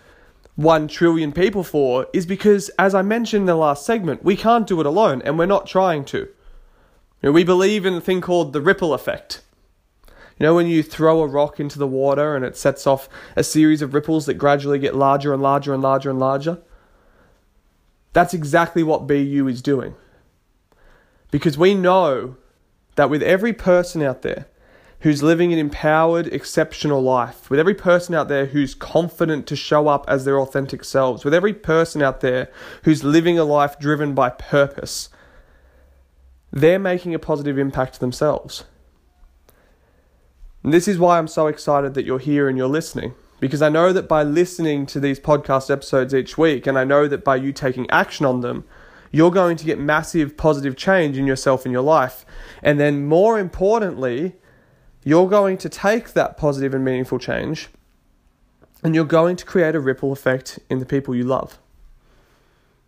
1 0.55 0.89
trillion 0.89 1.31
people 1.31 1.63
for 1.63 2.07
is 2.13 2.25
because, 2.25 2.69
as 2.77 2.93
I 2.93 3.01
mentioned 3.01 3.43
in 3.43 3.48
the 3.48 3.55
last 3.55 3.86
segment, 3.86 4.24
we 4.24 4.36
can't 4.36 4.67
do 4.67 4.79
it 4.81 4.86
alone 4.86 5.22
and 5.22 5.39
we're 5.39 5.45
not 5.45 5.67
trying 5.67 6.03
to. 6.05 6.17
You 6.17 6.27
know, 7.24 7.31
we 7.31 7.45
believe 7.45 7.86
in 7.86 7.93
a 7.93 8.01
thing 8.01 8.19
called 8.19 8.51
the 8.51 8.62
ripple 8.62 8.93
effect. 8.93 9.41
You 10.38 10.45
know, 10.45 10.53
when 10.53 10.67
you 10.67 10.84
throw 10.84 11.22
a 11.22 11.27
rock 11.27 11.62
into 11.62 11.79
the 11.79 11.88
water 11.88 12.36
and 12.36 12.43
it 12.43 12.57
sets 12.57 12.86
off 12.86 13.07
a 13.38 13.43
series 13.43 13.81
of 13.81 13.93
ripples 13.93 14.25
that 14.25 14.34
gradually 14.34 14.79
get 14.79 14.95
larger 14.95 15.34
and 15.34 15.41
larger 15.41 15.74
and 15.74 15.81
larger 15.81 16.10
and 16.10 16.19
larger? 16.19 16.60
That's 18.15 18.34
exactly 18.34 18.81
what 18.81 19.07
BU 19.07 19.45
is 19.50 19.62
doing. 19.62 19.93
Because 21.31 21.57
we 21.57 21.74
know 21.74 22.38
that 22.95 23.10
with 23.10 23.22
every 23.22 23.51
person 23.51 24.01
out 24.01 24.22
there 24.22 24.48
who's 25.01 25.22
living 25.22 25.51
an 25.51 25.60
empowered, 25.60 26.27
exceptional 26.27 27.01
life, 27.01 27.50
with 27.50 27.60
every 27.60 27.75
person 27.75 28.15
out 28.15 28.29
there 28.29 28.45
who's 28.45 28.74
confident 28.74 29.48
to 29.48 29.57
show 29.57 29.89
up 29.89 30.05
as 30.07 30.24
their 30.24 30.39
authentic 30.39 30.86
selves, 30.86 31.25
with 31.25 31.34
every 31.34 31.53
person 31.53 32.01
out 32.01 32.22
there 32.22 32.50
who's 32.84 33.03
living 33.03 33.38
a 33.38 33.43
life 33.43 33.77
driven 33.79 34.15
by 34.15 34.29
purpose, 34.29 35.10
they're 36.53 36.79
making 36.79 37.13
a 37.13 37.19
positive 37.19 37.57
impact 37.57 38.00
themselves. 38.00 38.63
And 40.63 40.74
this 40.74 40.88
is 40.88 40.98
why 40.98 41.17
I'm 41.17 41.27
so 41.27 41.48
excited 41.48 41.95
that 41.95 42.05
you're 42.05 42.17
here 42.17 42.48
and 42.48 42.57
you're 42.57 42.69
listening. 42.69 43.13
Because 43.39 43.61
I 43.61 43.69
know 43.69 43.91
that 43.93 44.07
by 44.07 44.23
listening 44.23 44.85
to 44.87 44.99
these 44.99 45.19
podcast 45.19 45.69
episodes 45.69 46.13
each 46.13 46.37
week, 46.37 46.67
and 46.67 46.77
I 46.77 46.83
know 46.83 47.07
that 47.07 47.23
by 47.23 47.35
you 47.35 47.51
taking 47.51 47.89
action 47.89 48.25
on 48.25 48.41
them, 48.41 48.63
you're 49.11 49.31
going 49.31 49.57
to 49.57 49.65
get 49.65 49.79
massive 49.79 50.37
positive 50.37 50.75
change 50.75 51.17
in 51.17 51.27
yourself 51.27 51.65
and 51.65 51.71
your 51.71 51.81
life. 51.81 52.25
And 52.63 52.79
then, 52.79 53.05
more 53.05 53.39
importantly, 53.39 54.35
you're 55.03 55.29
going 55.29 55.57
to 55.59 55.69
take 55.69 56.13
that 56.13 56.35
positive 56.37 56.73
and 56.73 56.83
meaningful 56.83 57.19
change 57.19 57.69
and 58.83 58.93
you're 58.93 59.05
going 59.05 59.35
to 59.35 59.45
create 59.45 59.75
a 59.75 59.79
ripple 59.79 60.11
effect 60.11 60.59
in 60.69 60.79
the 60.79 60.85
people 60.85 61.15
you 61.15 61.23
love. 61.23 61.57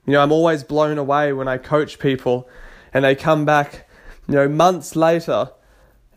You 0.06 0.14
know, 0.14 0.22
I'm 0.22 0.32
always 0.32 0.64
blown 0.64 0.98
away 0.98 1.34
when 1.34 1.48
I 1.48 1.58
coach 1.58 2.00
people 2.00 2.48
and 2.94 3.04
they 3.04 3.16
come 3.16 3.46
back, 3.46 3.88
you 4.28 4.36
know, 4.36 4.48
months 4.48 4.96
later 4.96 5.50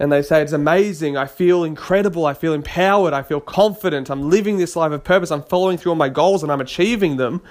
and 0.00 0.10
they 0.10 0.22
say, 0.22 0.40
It's 0.40 0.52
amazing. 0.52 1.18
I 1.18 1.26
feel 1.26 1.62
incredible. 1.62 2.24
I 2.24 2.32
feel 2.32 2.54
empowered. 2.54 3.12
I 3.12 3.22
feel 3.22 3.40
confident. 3.40 4.10
I'm 4.10 4.30
living 4.30 4.56
this 4.56 4.74
life 4.74 4.92
of 4.92 5.04
purpose. 5.04 5.30
I'm 5.30 5.42
following 5.42 5.76
through 5.76 5.92
on 5.92 5.98
my 5.98 6.08
goals 6.08 6.42
and 6.42 6.50
I'm 6.50 6.62
achieving 6.62 7.18
them. 7.18 7.42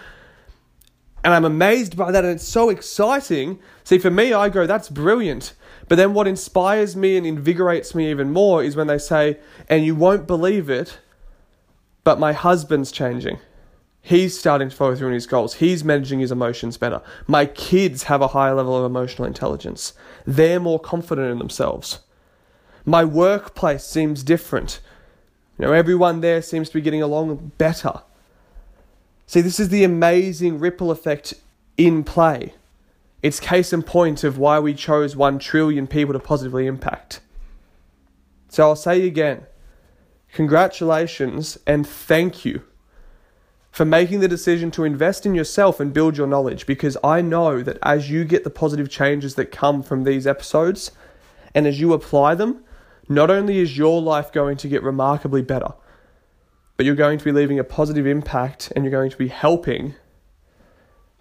And 1.24 1.34
I'm 1.34 1.46
amazed 1.46 1.96
by 1.96 2.12
that. 2.12 2.26
And 2.26 2.34
it's 2.34 2.48
so 2.48 2.70
exciting. 2.70 3.60
See, 3.84 4.00
for 4.00 4.10
me, 4.10 4.34
I 4.34 4.50
go, 4.50 4.66
That's 4.66 4.90
brilliant. 4.90 5.54
But 5.88 5.98
then 5.98 6.16
what 6.16 6.28
inspires 6.28 6.96
me 6.96 7.18
and 7.18 7.26
invigorates 7.26 7.94
me 7.94 8.10
even 8.10 8.32
more 8.32 8.64
is 8.64 8.76
when 8.76 8.88
they 8.88 8.98
say, 8.98 9.38
And 9.70 9.86
you 9.86 9.94
won't 9.94 10.26
believe 10.26 10.72
it, 10.72 10.98
but 12.04 12.20
my 12.20 12.34
husband's 12.34 12.92
changing. 12.92 13.38
He's 14.02 14.40
starting 14.40 14.70
to 14.70 14.76
follow 14.76 14.96
through 14.96 15.10
on 15.10 15.14
his 15.14 15.28
goals. 15.28 15.56
He's 15.56 15.84
managing 15.84 16.20
his 16.20 16.32
emotions 16.32 16.78
better. 16.78 17.04
My 17.28 17.46
kids 17.46 18.04
have 18.04 18.22
a 18.22 18.30
higher 18.30 18.56
level 18.56 18.76
of 18.76 18.86
emotional 18.86 19.28
intelligence. 19.28 19.94
They're 20.26 20.60
more 20.60 20.80
confident 20.80 21.32
in 21.32 21.38
themselves. 21.38 22.00
My 22.86 23.04
workplace 23.04 23.84
seems 23.84 24.24
different. 24.24 24.80
You 25.58 25.66
know, 25.66 25.74
everyone 25.74 26.22
there 26.22 26.42
seems 26.42 26.70
to 26.70 26.76
be 26.76 26.82
getting 26.82 27.02
along 27.02 27.52
better. 27.58 28.02
See, 29.28 29.42
this 29.42 29.60
is 29.60 29.70
the 29.70 29.84
amazing 29.84 30.60
ripple 30.60 30.90
effect 30.90 31.34
in 31.78 32.04
play. 32.04 32.54
It's 33.22 33.40
case 33.40 33.74
in 33.74 33.84
point 33.84 34.24
of 34.24 34.38
why 34.38 34.60
we 34.60 34.74
chose 34.74 35.16
1 35.16 35.40
trillion 35.40 35.88
people 35.88 36.14
to 36.14 36.20
positively 36.20 36.66
impact. 36.66 37.20
So 38.48 38.64
I'll 38.64 38.76
say 38.76 39.06
again 39.06 39.46
congratulations 40.32 41.58
and 41.66 41.88
thank 41.88 42.46
you 42.46 42.62
for 43.72 43.84
making 43.84 44.20
the 44.20 44.28
decision 44.28 44.72
to 44.72 44.84
invest 44.84 45.26
in 45.26 45.36
yourself 45.36 45.80
and 45.80 45.94
build 45.94 46.18
your 46.18 46.28
knowledge 46.28 46.66
because 46.66 46.98
I 47.04 47.22
know 47.22 47.62
that 47.64 47.78
as 47.82 48.10
you 48.10 48.24
get 48.26 48.44
the 48.44 48.50
positive 48.50 48.90
changes 48.90 49.36
that 49.36 49.52
come 49.52 49.84
from 49.84 50.04
these 50.04 50.28
episodes 50.28 50.92
and 51.54 51.66
as 51.68 51.80
you 51.80 51.94
apply 51.94 52.36
them, 52.36 52.64
not 53.10 53.32
only 53.32 53.58
is 53.58 53.78
your 53.78 54.02
life 54.02 54.32
going 54.32 54.56
to 54.58 54.68
get 54.68 54.84
remarkably 54.84 55.42
better, 55.42 55.74
but 56.78 56.86
you're 56.86 56.96
going 56.96 57.18
to 57.18 57.26
be 57.26 57.32
leaving 57.32 57.60
a 57.60 57.64
positive 57.64 58.08
impact 58.08 58.72
and 58.76 58.86
you're 58.86 58.92
going 58.92 59.10
to 59.10 59.18
be 59.18 59.28
helping 59.28 59.96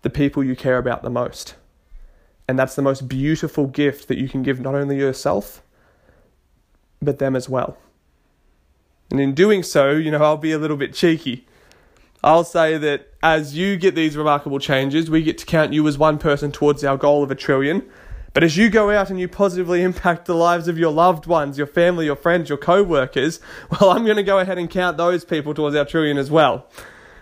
the 0.02 0.10
people 0.10 0.44
you 0.44 0.54
care 0.54 0.78
about 0.78 1.02
the 1.02 1.10
most. 1.10 1.56
And 2.46 2.58
that's 2.58 2.76
the 2.76 2.82
most 2.82 3.08
beautiful 3.08 3.66
gift 3.66 4.06
that 4.08 4.18
you 4.18 4.28
can 4.28 4.42
give 4.42 4.60
not 4.60 4.74
only 4.74 4.98
yourself, 4.98 5.62
but 7.02 7.18
them 7.18 7.34
as 7.34 7.48
well. 7.48 7.76
And 9.10 9.20
in 9.20 9.34
doing 9.34 9.62
so, 9.62 9.90
you 9.90 10.10
know, 10.10 10.22
I'll 10.22 10.36
be 10.36 10.52
a 10.52 10.58
little 10.58 10.76
bit 10.76 10.92
cheeky. 10.94 11.46
I'll 12.22 12.44
say 12.44 12.76
that 12.78 13.12
as 13.22 13.56
you 13.56 13.76
get 13.76 13.94
these 13.94 14.16
remarkable 14.16 14.58
changes, 14.58 15.10
we 15.10 15.22
get 15.22 15.38
to 15.38 15.46
count 15.46 15.72
you 15.72 15.86
as 15.88 15.96
one 15.96 16.18
person 16.18 16.52
towards 16.52 16.84
our 16.84 16.96
goal 16.96 17.22
of 17.22 17.30
a 17.30 17.34
trillion. 17.34 17.88
But 18.34 18.44
as 18.44 18.56
you 18.56 18.68
go 18.70 18.90
out 18.90 19.10
and 19.10 19.18
you 19.18 19.26
positively 19.26 19.82
impact 19.82 20.26
the 20.26 20.34
lives 20.34 20.68
of 20.68 20.78
your 20.78 20.92
loved 20.92 21.26
ones, 21.26 21.58
your 21.58 21.66
family, 21.66 22.06
your 22.06 22.16
friends, 22.16 22.48
your 22.48 22.58
co 22.58 22.82
workers, 22.82 23.40
well, 23.70 23.90
I'm 23.90 24.04
going 24.04 24.16
to 24.16 24.22
go 24.22 24.38
ahead 24.38 24.58
and 24.58 24.70
count 24.70 24.96
those 24.96 25.24
people 25.24 25.54
towards 25.54 25.76
our 25.76 25.84
trillion 25.84 26.18
as 26.18 26.30
well. 26.30 26.66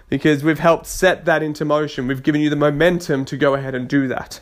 Because 0.09 0.45
we've 0.45 0.61
helped 0.61 0.87
set 0.87 1.25
that 1.25 1.43
into 1.43 1.65
motion. 1.65 2.07
We've 2.07 2.23
given 2.23 2.41
you 2.41 2.51
the 2.51 2.57
momentum 2.57 3.25
to 3.25 3.37
go 3.37 3.55
ahead 3.55 3.75
and 3.75 3.89
do 3.89 4.07
that. 4.09 4.41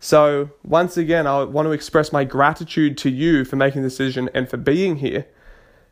So, 0.00 0.50
once 0.62 0.96
again, 0.96 1.26
I 1.26 1.42
want 1.42 1.66
to 1.66 1.72
express 1.72 2.12
my 2.12 2.24
gratitude 2.24 2.96
to 2.98 3.10
you 3.10 3.44
for 3.44 3.56
making 3.56 3.82
the 3.82 3.88
decision 3.88 4.30
and 4.32 4.48
for 4.48 4.56
being 4.56 4.96
here. 4.96 5.26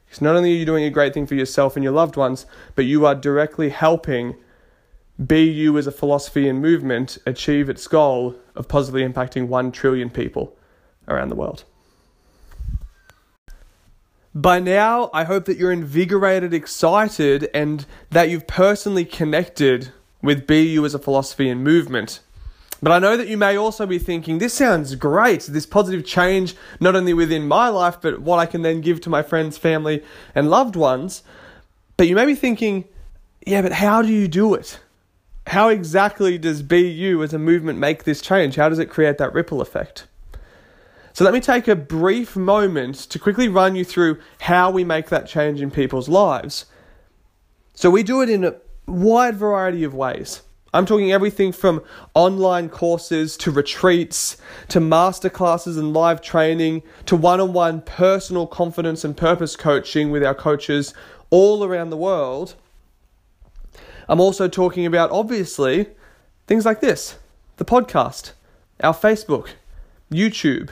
Because 0.06 0.22
not 0.22 0.36
only 0.36 0.52
are 0.52 0.56
you 0.56 0.64
doing 0.64 0.84
a 0.84 0.90
great 0.90 1.12
thing 1.12 1.26
for 1.26 1.34
yourself 1.34 1.76
and 1.76 1.82
your 1.82 1.92
loved 1.92 2.16
ones, 2.16 2.46
but 2.76 2.84
you 2.84 3.04
are 3.04 3.14
directly 3.14 3.70
helping 3.70 4.36
BU 5.18 5.76
as 5.78 5.86
a 5.86 5.92
philosophy 5.92 6.48
and 6.48 6.60
movement 6.60 7.18
achieve 7.26 7.70
its 7.70 7.86
goal 7.88 8.36
of 8.54 8.68
positively 8.68 9.02
impacting 9.02 9.48
1 9.48 9.72
trillion 9.72 10.10
people 10.10 10.56
around 11.08 11.28
the 11.28 11.34
world. 11.34 11.64
By 14.34 14.60
now, 14.60 15.08
I 15.14 15.24
hope 15.24 15.46
that 15.46 15.56
you're 15.56 15.72
invigorated, 15.72 16.52
excited, 16.52 17.48
and 17.54 17.86
that 18.10 18.28
you've 18.28 18.46
personally 18.46 19.06
connected 19.06 19.92
with 20.20 20.46
BU 20.46 20.84
as 20.84 20.94
a 20.94 20.98
philosophy 20.98 21.48
and 21.48 21.64
movement. 21.64 22.20
But 22.82 22.92
I 22.92 22.98
know 22.98 23.16
that 23.16 23.28
you 23.28 23.38
may 23.38 23.56
also 23.56 23.86
be 23.86 23.98
thinking, 23.98 24.36
this 24.36 24.52
sounds 24.52 24.94
great, 24.96 25.44
this 25.44 25.64
positive 25.64 26.04
change, 26.04 26.54
not 26.78 26.94
only 26.94 27.14
within 27.14 27.48
my 27.48 27.68
life, 27.68 27.96
but 28.02 28.20
what 28.20 28.38
I 28.38 28.44
can 28.44 28.60
then 28.60 28.82
give 28.82 29.00
to 29.02 29.10
my 29.10 29.22
friends, 29.22 29.56
family, 29.56 30.04
and 30.34 30.50
loved 30.50 30.76
ones. 30.76 31.22
But 31.96 32.06
you 32.06 32.14
may 32.14 32.26
be 32.26 32.34
thinking, 32.34 32.84
yeah, 33.46 33.62
but 33.62 33.72
how 33.72 34.02
do 34.02 34.08
you 34.08 34.28
do 34.28 34.52
it? 34.52 34.78
How 35.46 35.68
exactly 35.68 36.38
does 36.38 36.62
BU 36.62 37.20
as 37.22 37.32
a 37.32 37.38
movement 37.38 37.78
make 37.78 38.04
this 38.04 38.20
change? 38.20 38.56
How 38.56 38.68
does 38.68 38.78
it 38.78 38.90
create 38.90 39.18
that 39.18 39.32
ripple 39.32 39.60
effect? 39.60 40.06
So 41.12 41.24
let 41.24 41.32
me 41.32 41.40
take 41.40 41.66
a 41.66 41.76
brief 41.76 42.36
moment 42.36 42.96
to 42.96 43.18
quickly 43.18 43.48
run 43.48 43.74
you 43.74 43.84
through 43.84 44.18
how 44.40 44.70
we 44.70 44.84
make 44.84 45.08
that 45.08 45.26
change 45.26 45.62
in 45.62 45.70
people's 45.70 46.08
lives. 46.08 46.66
So 47.74 47.90
we 47.90 48.02
do 48.02 48.20
it 48.20 48.28
in 48.28 48.44
a 48.44 48.56
wide 48.86 49.36
variety 49.36 49.84
of 49.84 49.94
ways. 49.94 50.42
I'm 50.74 50.84
talking 50.84 51.10
everything 51.10 51.52
from 51.52 51.82
online 52.12 52.68
courses 52.68 53.36
to 53.38 53.50
retreats 53.50 54.36
to 54.68 54.78
masterclasses 54.78 55.78
and 55.78 55.94
live 55.94 56.20
training 56.20 56.82
to 57.06 57.16
one 57.16 57.40
on 57.40 57.54
one 57.54 57.80
personal 57.80 58.46
confidence 58.46 59.02
and 59.02 59.16
purpose 59.16 59.56
coaching 59.56 60.10
with 60.10 60.22
our 60.22 60.34
coaches 60.34 60.92
all 61.30 61.64
around 61.64 61.88
the 61.90 61.96
world 61.96 62.56
I'm 64.08 64.20
also 64.20 64.48
talking 64.48 64.86
about, 64.86 65.10
obviously, 65.10 65.88
things 66.46 66.64
like 66.64 66.80
this 66.80 67.18
the 67.56 67.64
podcast, 67.64 68.32
our 68.80 68.94
Facebook, 68.94 69.50
YouTube, 70.10 70.70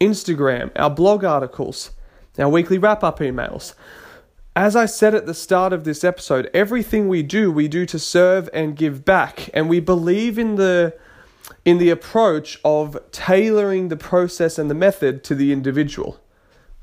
Instagram, 0.00 0.70
our 0.76 0.90
blog 0.90 1.24
articles, 1.24 1.90
our 2.38 2.48
weekly 2.48 2.78
wrap 2.78 3.04
up 3.04 3.18
emails. 3.18 3.74
As 4.56 4.74
I 4.74 4.86
said 4.86 5.14
at 5.14 5.26
the 5.26 5.34
start 5.34 5.72
of 5.72 5.84
this 5.84 6.02
episode, 6.02 6.50
everything 6.52 7.08
we 7.08 7.22
do, 7.22 7.52
we 7.52 7.68
do 7.68 7.86
to 7.86 7.98
serve 7.98 8.48
and 8.52 8.76
give 8.76 9.04
back. 9.04 9.48
And 9.54 9.68
we 9.68 9.80
believe 9.80 10.38
in 10.38 10.56
the 10.56 10.96
in 11.64 11.78
the 11.78 11.90
approach 11.90 12.58
of 12.64 12.96
tailoring 13.12 13.88
the 13.88 13.96
process 13.96 14.58
and 14.58 14.70
the 14.70 14.74
method 14.74 15.22
to 15.24 15.34
the 15.34 15.52
individual. 15.52 16.20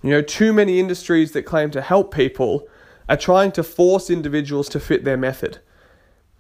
You 0.03 0.11
know, 0.11 0.21
too 0.21 0.53
many 0.53 0.79
industries 0.79 1.31
that 1.31 1.43
claim 1.43 1.71
to 1.71 1.81
help 1.81 2.13
people 2.13 2.67
are 3.09 3.17
trying 3.17 3.51
to 3.53 3.63
force 3.63 4.09
individuals 4.09 4.69
to 4.69 4.79
fit 4.79 5.03
their 5.03 5.17
method. 5.17 5.59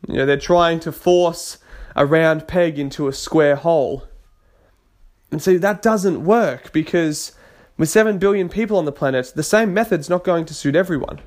You 0.07 0.15
know, 0.15 0.25
they're 0.25 0.37
trying 0.37 0.79
to 0.81 0.91
force 0.91 1.57
a 1.95 2.05
round 2.05 2.47
peg 2.47 2.77
into 2.77 3.07
a 3.07 3.13
square 3.13 3.55
hole. 3.55 4.07
And 5.31 5.41
see, 5.41 5.57
that 5.57 5.81
doesn't 5.81 6.23
work 6.23 6.71
because 6.71 7.33
with 7.77 7.89
7 7.89 8.17
billion 8.17 8.49
people 8.49 8.77
on 8.77 8.85
the 8.85 8.91
planet, 8.91 9.33
the 9.35 9.43
same 9.43 9.73
method's 9.73 10.09
not 10.09 10.23
going 10.23 10.45
to 10.45 10.53
suit 10.53 10.75
everyone. 10.75 11.19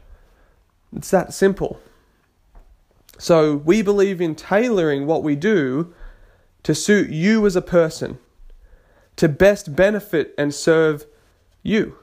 It's 0.94 1.10
that 1.10 1.32
simple. 1.32 1.80
So 3.18 3.56
we 3.56 3.82
believe 3.82 4.20
in 4.20 4.34
tailoring 4.34 5.06
what 5.06 5.22
we 5.22 5.36
do 5.36 5.92
to 6.62 6.74
suit 6.74 7.10
you 7.10 7.46
as 7.46 7.56
a 7.56 7.62
person, 7.62 8.18
to 9.16 9.28
best 9.28 9.76
benefit 9.76 10.34
and 10.38 10.54
serve 10.54 11.06
you. 11.62 11.96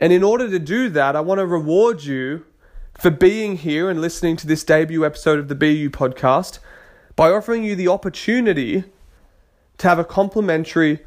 And 0.00 0.14
in 0.14 0.22
order 0.22 0.48
to 0.48 0.58
do 0.58 0.88
that, 0.88 1.14
I 1.14 1.20
want 1.20 1.38
to 1.40 1.46
reward 1.46 2.02
you 2.04 2.46
for 2.98 3.10
being 3.10 3.58
here 3.58 3.90
and 3.90 4.00
listening 4.00 4.36
to 4.38 4.46
this 4.46 4.64
debut 4.64 5.04
episode 5.04 5.38
of 5.38 5.48
the 5.48 5.54
BU 5.54 5.90
podcast 5.90 6.58
by 7.16 7.30
offering 7.30 7.62
you 7.64 7.76
the 7.76 7.88
opportunity 7.88 8.84
to 9.76 9.88
have 9.88 9.98
a 9.98 10.04
complimentary 10.04 11.00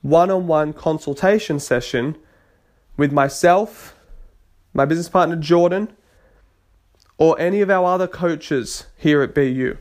one 0.00 0.30
on 0.30 0.46
one 0.46 0.72
consultation 0.72 1.60
session 1.60 2.16
with 2.96 3.12
myself, 3.12 3.94
my 4.72 4.86
business 4.86 5.10
partner 5.10 5.36
Jordan, 5.36 5.92
or 7.18 7.38
any 7.38 7.60
of 7.60 7.68
our 7.68 7.84
other 7.84 8.08
coaches 8.08 8.86
here 8.96 9.20
at 9.22 9.34
BU. 9.34 9.76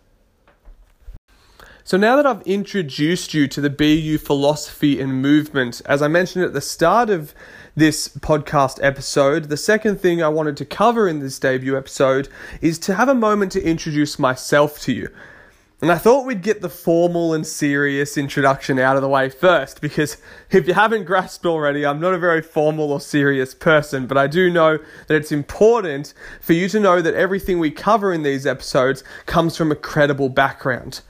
So, 1.84 1.96
now 1.96 2.16
that 2.16 2.26
I've 2.26 2.42
introduced 2.42 3.34
you 3.34 3.46
to 3.46 3.60
the 3.60 3.70
BU 3.70 4.18
philosophy 4.18 5.00
and 5.00 5.22
movement, 5.22 5.82
as 5.86 6.02
I 6.02 6.08
mentioned 6.08 6.44
at 6.44 6.52
the 6.52 6.60
start 6.60 7.10
of 7.10 7.32
this 7.76 8.08
podcast 8.08 8.82
episode, 8.82 9.50
the 9.50 9.56
second 9.58 10.00
thing 10.00 10.22
I 10.22 10.28
wanted 10.28 10.56
to 10.56 10.64
cover 10.64 11.06
in 11.06 11.20
this 11.20 11.38
debut 11.38 11.76
episode 11.76 12.26
is 12.62 12.78
to 12.80 12.94
have 12.94 13.10
a 13.10 13.14
moment 13.14 13.52
to 13.52 13.62
introduce 13.62 14.18
myself 14.18 14.80
to 14.80 14.94
you. 14.94 15.10
And 15.82 15.92
I 15.92 15.98
thought 15.98 16.24
we'd 16.24 16.40
get 16.40 16.62
the 16.62 16.70
formal 16.70 17.34
and 17.34 17.46
serious 17.46 18.16
introduction 18.16 18.78
out 18.78 18.96
of 18.96 19.02
the 19.02 19.10
way 19.10 19.28
first, 19.28 19.82
because 19.82 20.16
if 20.50 20.66
you 20.66 20.72
haven't 20.72 21.04
grasped 21.04 21.44
already, 21.44 21.84
I'm 21.84 22.00
not 22.00 22.14
a 22.14 22.18
very 22.18 22.40
formal 22.40 22.92
or 22.92 23.00
serious 23.00 23.52
person, 23.54 24.06
but 24.06 24.16
I 24.16 24.26
do 24.26 24.50
know 24.50 24.78
that 25.08 25.14
it's 25.14 25.30
important 25.30 26.14
for 26.40 26.54
you 26.54 26.70
to 26.70 26.80
know 26.80 27.02
that 27.02 27.12
everything 27.12 27.58
we 27.58 27.70
cover 27.70 28.10
in 28.10 28.22
these 28.22 28.46
episodes 28.46 29.04
comes 29.26 29.54
from 29.54 29.70
a 29.70 29.76
credible 29.76 30.30
background. 30.30 31.02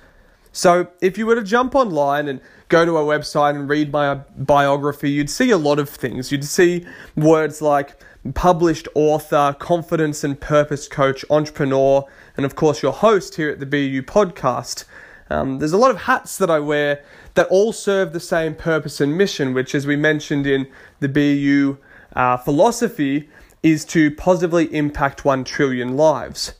So 0.50 0.88
if 1.00 1.16
you 1.16 1.26
were 1.26 1.36
to 1.36 1.44
jump 1.44 1.76
online 1.76 2.26
and 2.26 2.40
go 2.68 2.84
to 2.84 2.96
a 2.96 3.02
website 3.02 3.54
and 3.54 3.68
read 3.68 3.92
my 3.92 4.14
biography, 4.36 5.10
you'd 5.10 5.30
see 5.30 5.50
a 5.50 5.58
lot 5.58 5.78
of 5.78 5.88
things. 5.88 6.32
You'd 6.32 6.44
see 6.44 6.84
words 7.14 7.62
like 7.62 8.00
published 8.34 8.88
author, 8.94 9.54
confidence 9.58 10.24
and 10.24 10.40
purpose 10.40 10.88
coach, 10.88 11.24
entrepreneur, 11.30 12.04
and 12.36 12.44
of 12.44 12.56
course, 12.56 12.82
your 12.82 12.92
host 12.92 13.36
here 13.36 13.50
at 13.50 13.60
the 13.60 13.66
BU 13.66 14.02
podcast. 14.02 14.84
Um, 15.30 15.58
there's 15.58 15.72
a 15.72 15.78
lot 15.78 15.90
of 15.90 16.02
hats 16.02 16.38
that 16.38 16.50
I 16.50 16.58
wear 16.58 17.02
that 17.34 17.48
all 17.48 17.72
serve 17.72 18.12
the 18.12 18.20
same 18.20 18.54
purpose 18.54 19.00
and 19.00 19.16
mission, 19.16 19.54
which, 19.54 19.74
as 19.74 19.86
we 19.86 19.96
mentioned 19.96 20.46
in 20.46 20.68
the 21.00 21.08
BU 21.08 21.78
uh, 22.14 22.36
philosophy, 22.36 23.28
is 23.62 23.84
to 23.86 24.10
positively 24.12 24.72
impact 24.74 25.24
1 25.24 25.44
trillion 25.44 25.96
lives. 25.96 26.54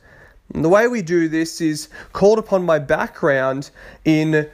And 0.53 0.63
the 0.63 0.69
way 0.69 0.87
we 0.87 1.01
do 1.01 1.27
this 1.27 1.61
is 1.61 1.89
called 2.13 2.39
upon 2.39 2.65
my 2.65 2.79
background 2.79 3.69
in 4.05 4.49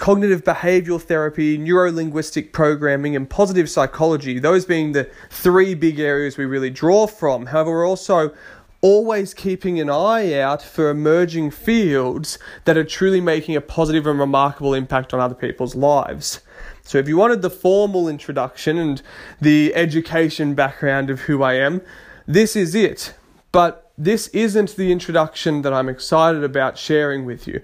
cognitive 0.00 0.42
behavioral 0.42 0.98
therapy, 0.98 1.58
neurolinguistic 1.58 2.52
programming, 2.52 3.14
and 3.14 3.28
positive 3.28 3.68
psychology, 3.68 4.38
those 4.38 4.64
being 4.64 4.92
the 4.92 5.06
three 5.28 5.74
big 5.74 6.00
areas 6.00 6.38
we 6.38 6.44
really 6.46 6.70
draw 6.70 7.06
from. 7.06 7.44
However, 7.46 7.70
we're 7.70 7.86
also 7.86 8.34
always 8.80 9.34
keeping 9.34 9.78
an 9.78 9.90
eye 9.90 10.40
out 10.40 10.62
for 10.62 10.88
emerging 10.88 11.50
fields 11.50 12.38
that 12.64 12.78
are 12.78 12.84
truly 12.84 13.20
making 13.20 13.56
a 13.56 13.60
positive 13.60 14.06
and 14.06 14.18
remarkable 14.18 14.72
impact 14.72 15.12
on 15.12 15.20
other 15.20 15.34
people's 15.34 15.74
lives. 15.74 16.40
So, 16.82 16.96
if 16.96 17.06
you 17.06 17.18
wanted 17.18 17.42
the 17.42 17.50
formal 17.50 18.08
introduction 18.08 18.78
and 18.78 19.02
the 19.38 19.74
education 19.74 20.54
background 20.54 21.10
of 21.10 21.20
who 21.20 21.42
I 21.42 21.56
am, 21.56 21.82
this 22.26 22.56
is 22.56 22.74
it. 22.74 23.12
But 23.52 23.92
this 23.98 24.28
isn't 24.28 24.76
the 24.76 24.92
introduction 24.92 25.60
that 25.60 25.74
I'm 25.74 25.90
excited 25.90 26.42
about 26.42 26.78
sharing 26.78 27.26
with 27.26 27.46
you. 27.46 27.60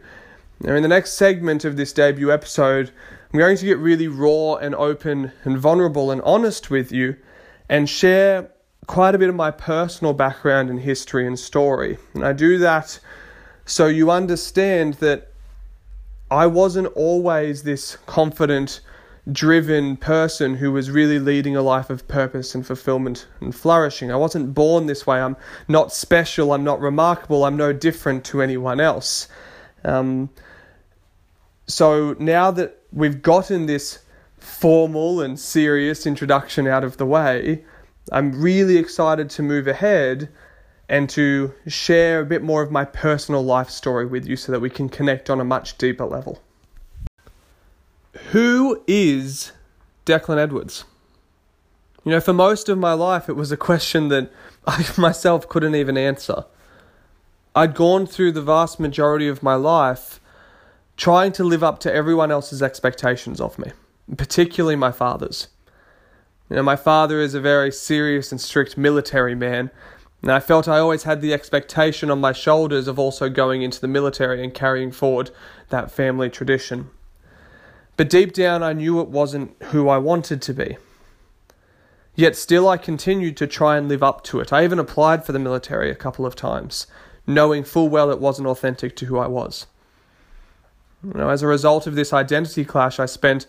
Now, 0.60 0.74
in 0.74 0.82
the 0.82 0.88
next 0.88 1.14
segment 1.14 1.64
of 1.64 1.76
this 1.76 1.92
debut 1.92 2.32
episode, 2.32 2.90
I'm 3.32 3.38
going 3.38 3.56
to 3.58 3.64
get 3.66 3.78
really 3.78 4.08
raw 4.08 4.54
and 4.54 4.74
open 4.74 5.32
and 5.44 5.58
vulnerable 5.58 6.10
and 6.10 6.22
honest 6.22 6.70
with 6.70 6.90
you 6.90 7.16
and 7.68 7.88
share 7.88 8.50
quite 8.86 9.14
a 9.14 9.18
bit 9.18 9.28
of 9.28 9.34
my 9.34 9.50
personal 9.50 10.14
background 10.14 10.70
and 10.70 10.80
history 10.80 11.26
and 11.26 11.38
story. 11.38 11.98
And 12.14 12.24
I 12.24 12.32
do 12.32 12.58
that 12.58 12.98
so 13.66 13.88
you 13.88 14.10
understand 14.10 14.94
that 14.94 15.32
I 16.30 16.46
wasn't 16.46 16.86
always 16.94 17.64
this 17.64 17.98
confident, 18.06 18.80
driven 19.30 19.96
person 19.96 20.54
who 20.54 20.72
was 20.72 20.90
really 20.90 21.18
leading 21.18 21.56
a 21.56 21.62
life 21.62 21.90
of 21.90 22.06
purpose 22.06 22.54
and 22.54 22.64
fulfillment 22.66 23.26
and 23.40 23.54
flourishing. 23.54 24.10
I 24.10 24.16
wasn't 24.16 24.54
born 24.54 24.86
this 24.86 25.06
way. 25.06 25.20
I'm 25.20 25.36
not 25.68 25.92
special. 25.92 26.52
I'm 26.52 26.64
not 26.64 26.80
remarkable. 26.80 27.44
I'm 27.44 27.56
no 27.56 27.72
different 27.72 28.24
to 28.26 28.40
anyone 28.40 28.80
else. 28.80 29.28
Um, 29.86 30.30
so 31.66 32.16
now 32.18 32.50
that 32.50 32.82
we've 32.92 33.22
gotten 33.22 33.66
this 33.66 34.00
formal 34.38 35.20
and 35.20 35.38
serious 35.38 36.06
introduction 36.06 36.66
out 36.66 36.84
of 36.84 36.96
the 36.96 37.06
way, 37.06 37.64
I'm 38.12 38.40
really 38.40 38.76
excited 38.76 39.30
to 39.30 39.42
move 39.42 39.66
ahead 39.66 40.28
and 40.88 41.08
to 41.10 41.52
share 41.66 42.20
a 42.20 42.26
bit 42.26 42.42
more 42.42 42.62
of 42.62 42.70
my 42.70 42.84
personal 42.84 43.42
life 43.42 43.70
story 43.70 44.06
with 44.06 44.26
you 44.26 44.36
so 44.36 44.52
that 44.52 44.60
we 44.60 44.70
can 44.70 44.88
connect 44.88 45.28
on 45.30 45.40
a 45.40 45.44
much 45.44 45.78
deeper 45.78 46.04
level. 46.04 46.40
Who 48.30 48.82
is 48.86 49.52
Declan 50.04 50.38
Edwards? 50.38 50.84
You 52.04 52.12
know, 52.12 52.20
for 52.20 52.32
most 52.32 52.68
of 52.68 52.78
my 52.78 52.92
life, 52.92 53.28
it 53.28 53.34
was 53.34 53.50
a 53.50 53.56
question 53.56 54.08
that 54.08 54.30
I 54.66 54.86
myself 54.96 55.48
couldn't 55.48 55.74
even 55.74 55.98
answer. 55.98 56.44
I'd 57.56 57.74
gone 57.74 58.06
through 58.06 58.32
the 58.32 58.42
vast 58.42 58.78
majority 58.78 59.28
of 59.28 59.42
my 59.42 59.54
life 59.54 60.20
trying 60.98 61.32
to 61.32 61.42
live 61.42 61.64
up 61.64 61.78
to 61.80 61.92
everyone 61.92 62.30
else's 62.30 62.62
expectations 62.62 63.40
of 63.40 63.58
me, 63.58 63.72
particularly 64.18 64.76
my 64.76 64.92
father's. 64.92 65.48
You 66.50 66.56
know, 66.56 66.62
my 66.62 66.76
father 66.76 67.18
is 67.18 67.32
a 67.32 67.40
very 67.40 67.72
serious 67.72 68.30
and 68.30 68.38
strict 68.38 68.76
military 68.76 69.34
man, 69.34 69.70
and 70.20 70.30
I 70.30 70.38
felt 70.38 70.68
I 70.68 70.78
always 70.78 71.04
had 71.04 71.22
the 71.22 71.32
expectation 71.32 72.10
on 72.10 72.20
my 72.20 72.32
shoulders 72.32 72.88
of 72.88 72.98
also 72.98 73.30
going 73.30 73.62
into 73.62 73.80
the 73.80 73.88
military 73.88 74.44
and 74.44 74.52
carrying 74.52 74.92
forward 74.92 75.30
that 75.70 75.90
family 75.90 76.28
tradition. 76.28 76.90
But 77.96 78.10
deep 78.10 78.34
down, 78.34 78.62
I 78.62 78.74
knew 78.74 79.00
it 79.00 79.08
wasn't 79.08 79.56
who 79.64 79.88
I 79.88 79.96
wanted 79.96 80.42
to 80.42 80.52
be. 80.52 80.76
Yet 82.14 82.36
still, 82.36 82.68
I 82.68 82.76
continued 82.76 83.38
to 83.38 83.46
try 83.46 83.78
and 83.78 83.88
live 83.88 84.02
up 84.02 84.24
to 84.24 84.40
it. 84.40 84.52
I 84.52 84.62
even 84.64 84.78
applied 84.78 85.24
for 85.24 85.32
the 85.32 85.38
military 85.38 85.90
a 85.90 85.94
couple 85.94 86.26
of 86.26 86.36
times, 86.36 86.86
knowing 87.26 87.64
full 87.64 87.88
well 87.88 88.10
it 88.10 88.20
wasn't 88.20 88.48
authentic 88.48 88.96
to 88.96 89.06
who 89.06 89.18
I 89.18 89.26
was. 89.26 89.66
You 91.02 91.14
know, 91.14 91.28
as 91.28 91.42
a 91.42 91.46
result 91.46 91.86
of 91.86 91.94
this 91.94 92.12
identity 92.12 92.64
clash, 92.64 92.98
I 92.98 93.06
spent 93.06 93.46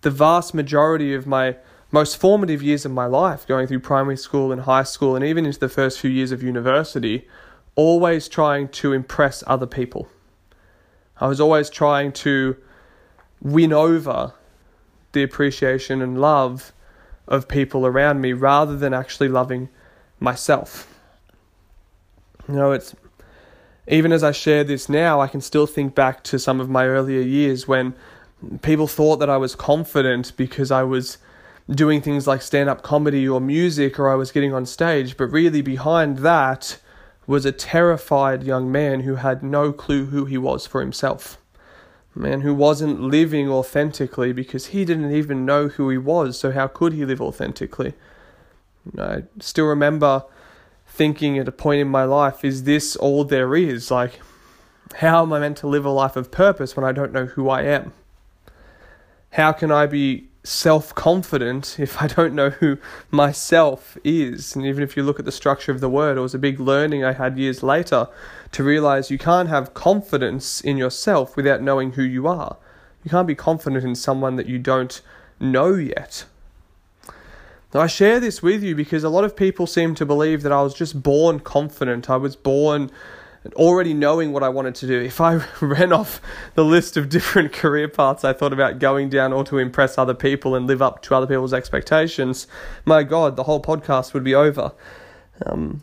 the 0.00 0.10
vast 0.10 0.54
majority 0.54 1.14
of 1.14 1.26
my 1.26 1.56
most 1.90 2.16
formative 2.16 2.62
years 2.62 2.84
of 2.84 2.92
my 2.92 3.06
life, 3.06 3.46
going 3.46 3.66
through 3.66 3.80
primary 3.80 4.16
school 4.16 4.52
and 4.52 4.62
high 4.62 4.82
school, 4.82 5.16
and 5.16 5.24
even 5.24 5.46
into 5.46 5.58
the 5.58 5.68
first 5.68 5.98
few 5.98 6.10
years 6.10 6.32
of 6.32 6.42
university, 6.42 7.26
always 7.76 8.28
trying 8.28 8.68
to 8.68 8.92
impress 8.92 9.42
other 9.46 9.66
people. 9.66 10.08
I 11.20 11.26
was 11.28 11.40
always 11.40 11.70
trying 11.70 12.12
to 12.12 12.56
win 13.40 13.72
over 13.72 14.34
the 15.12 15.22
appreciation 15.22 16.02
and 16.02 16.20
love 16.20 16.72
of 17.26 17.48
people 17.48 17.86
around 17.86 18.20
me 18.20 18.32
rather 18.32 18.76
than 18.76 18.92
actually 18.92 19.28
loving 19.28 19.68
myself. 20.20 20.97
You 22.48 22.54
know, 22.54 22.72
it's 22.72 22.94
even 23.86 24.12
as 24.12 24.22
I 24.22 24.32
share 24.32 24.64
this 24.64 24.88
now, 24.88 25.20
I 25.20 25.28
can 25.28 25.40
still 25.40 25.66
think 25.66 25.94
back 25.94 26.22
to 26.24 26.38
some 26.38 26.60
of 26.60 26.68
my 26.68 26.86
earlier 26.86 27.20
years 27.20 27.66
when 27.66 27.94
people 28.62 28.86
thought 28.86 29.16
that 29.16 29.30
I 29.30 29.36
was 29.36 29.54
confident 29.54 30.36
because 30.36 30.70
I 30.70 30.82
was 30.82 31.18
doing 31.70 32.00
things 32.00 32.26
like 32.26 32.42
stand 32.42 32.68
up 32.68 32.82
comedy 32.82 33.28
or 33.28 33.40
music 33.40 33.98
or 33.98 34.10
I 34.10 34.14
was 34.14 34.32
getting 34.32 34.54
on 34.54 34.66
stage, 34.66 35.16
but 35.16 35.26
really 35.26 35.62
behind 35.62 36.18
that 36.18 36.78
was 37.26 37.44
a 37.44 37.52
terrified 37.52 38.42
young 38.42 38.72
man 38.72 39.00
who 39.00 39.16
had 39.16 39.42
no 39.42 39.72
clue 39.72 40.06
who 40.06 40.24
he 40.24 40.38
was 40.38 40.66
for 40.66 40.80
himself. 40.80 41.36
A 42.16 42.18
man 42.18 42.40
who 42.40 42.54
wasn't 42.54 43.02
living 43.02 43.50
authentically 43.50 44.32
because 44.32 44.66
he 44.66 44.84
didn't 44.84 45.12
even 45.12 45.44
know 45.44 45.68
who 45.68 45.90
he 45.90 45.98
was, 45.98 46.38
so 46.38 46.52
how 46.52 46.66
could 46.66 46.94
he 46.94 47.04
live 47.04 47.20
authentically? 47.20 47.92
I 48.98 49.24
still 49.40 49.66
remember 49.66 50.24
thinking 50.98 51.38
at 51.38 51.48
a 51.48 51.52
point 51.52 51.80
in 51.80 51.88
my 51.88 52.04
life, 52.04 52.44
is 52.44 52.64
this 52.64 52.96
all 52.96 53.24
there 53.24 53.54
is? 53.56 53.90
Like, 53.90 54.20
how 54.96 55.22
am 55.22 55.32
I 55.32 55.38
meant 55.38 55.56
to 55.58 55.66
live 55.66 55.84
a 55.84 55.90
life 55.90 56.16
of 56.16 56.30
purpose 56.30 56.76
when 56.76 56.84
I 56.84 56.92
don't 56.92 57.12
know 57.12 57.26
who 57.26 57.48
I 57.48 57.62
am? 57.62 57.92
How 59.30 59.52
can 59.52 59.70
I 59.70 59.86
be 59.86 60.28
self 60.48 60.94
confident 60.94 61.78
if 61.78 62.00
I 62.02 62.06
don't 62.06 62.34
know 62.34 62.50
who 62.50 62.78
myself 63.10 63.96
is. 64.02 64.56
And 64.56 64.66
even 64.66 64.82
if 64.82 64.96
you 64.96 65.02
look 65.02 65.18
at 65.18 65.24
the 65.24 65.32
structure 65.32 65.72
of 65.72 65.80
the 65.80 65.88
word, 65.88 66.16
it 66.16 66.20
was 66.20 66.34
a 66.34 66.38
big 66.38 66.58
learning 66.58 67.04
I 67.04 67.12
had 67.12 67.38
years 67.38 67.62
later 67.62 68.08
to 68.52 68.64
realize 68.64 69.10
you 69.10 69.18
can't 69.18 69.48
have 69.48 69.74
confidence 69.74 70.60
in 70.60 70.76
yourself 70.76 71.36
without 71.36 71.62
knowing 71.62 71.92
who 71.92 72.02
you 72.02 72.26
are. 72.26 72.56
You 73.04 73.10
can't 73.10 73.28
be 73.28 73.34
confident 73.34 73.84
in 73.84 73.94
someone 73.94 74.36
that 74.36 74.46
you 74.46 74.58
don't 74.58 75.00
know 75.38 75.74
yet. 75.74 76.24
Now, 77.74 77.80
I 77.80 77.86
share 77.86 78.18
this 78.18 78.42
with 78.42 78.62
you 78.62 78.74
because 78.74 79.04
a 79.04 79.10
lot 79.10 79.24
of 79.24 79.36
people 79.36 79.66
seem 79.66 79.94
to 79.96 80.06
believe 80.06 80.42
that 80.42 80.52
I 80.52 80.62
was 80.62 80.72
just 80.72 81.02
born 81.02 81.40
confident. 81.40 82.08
I 82.08 82.16
was 82.16 82.34
born 82.34 82.90
already 83.54 83.94
knowing 83.94 84.32
what 84.32 84.42
I 84.42 84.48
wanted 84.48 84.74
to 84.76 84.86
do. 84.86 85.00
If 85.00 85.20
I 85.20 85.34
ran 85.60 85.92
off 85.92 86.20
the 86.54 86.64
list 86.64 86.96
of 86.96 87.08
different 87.08 87.52
career 87.52 87.88
paths 87.88 88.24
I 88.24 88.32
thought 88.32 88.52
about 88.52 88.78
going 88.78 89.10
down 89.10 89.32
or 89.32 89.44
to 89.44 89.58
impress 89.58 89.98
other 89.98 90.14
people 90.14 90.54
and 90.54 90.66
live 90.66 90.80
up 90.80 91.02
to 91.02 91.14
other 91.14 91.26
people's 91.26 91.52
expectations, 91.52 92.46
my 92.84 93.02
God, 93.02 93.36
the 93.36 93.44
whole 93.44 93.62
podcast 93.62 94.14
would 94.14 94.24
be 94.24 94.34
over. 94.34 94.72
Um, 95.44 95.82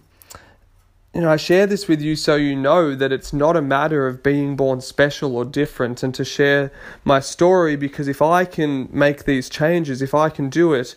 you 1.14 1.22
know, 1.22 1.32
I 1.32 1.38
share 1.38 1.66
this 1.66 1.88
with 1.88 2.02
you 2.02 2.18
so 2.18 2.36
you 2.36 2.58
know 2.58 2.94
that 2.94 3.14
it's 3.14 3.32
not 3.32 3.56
a 3.56 3.62
matter 3.62 4.06
of 4.06 4.22
being 4.22 4.58
born 4.58 4.82
special 4.82 5.38
or 5.38 5.46
different 5.46 6.04
and 6.04 6.14
to 6.16 6.26
share 6.26 6.74
my 7.06 7.22
story 7.22 7.78
because 7.78 8.10
if 8.10 8.22
I 8.22 8.44
can 8.44 8.90
make 8.92 9.24
these 9.24 9.50
changes, 9.50 10.02
if 10.02 10.14
I 10.14 10.30
can 10.30 10.50
do 10.50 10.74
it, 10.74 10.96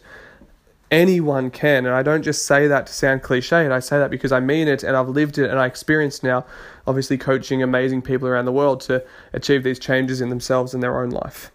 anyone 0.91 1.51
can. 1.51 1.87
And 1.87 1.95
I 1.95 2.03
don't 2.03 2.23
just 2.23 2.47
say 2.47 2.67
that 2.67 2.87
to 2.87 2.93
sound 2.93 3.23
cliched, 3.23 3.71
I 3.71 3.81
say 3.81 3.99
that 3.99 4.11
because 4.11 4.33
I 4.33 4.41
mean 4.41 4.69
it 4.69 4.83
and 4.83 4.97
I've 4.97 5.09
lived 5.09 5.39
it 5.39 5.51
and 5.51 5.59
I 5.59 5.67
experienced 5.67 6.23
now, 6.23 6.45
obviously, 6.87 7.19
coaching 7.19 7.63
amazing 7.63 8.03
people 8.03 8.29
around 8.29 8.45
the 8.45 8.53
world 8.53 8.81
to 8.83 9.05
achieve 9.33 9.65
these 9.65 9.79
changes 9.79 10.21
in 10.21 10.29
themselves 10.31 10.75
and 10.75 10.83
their 10.83 11.01
own 11.01 11.11
life. 11.11 11.51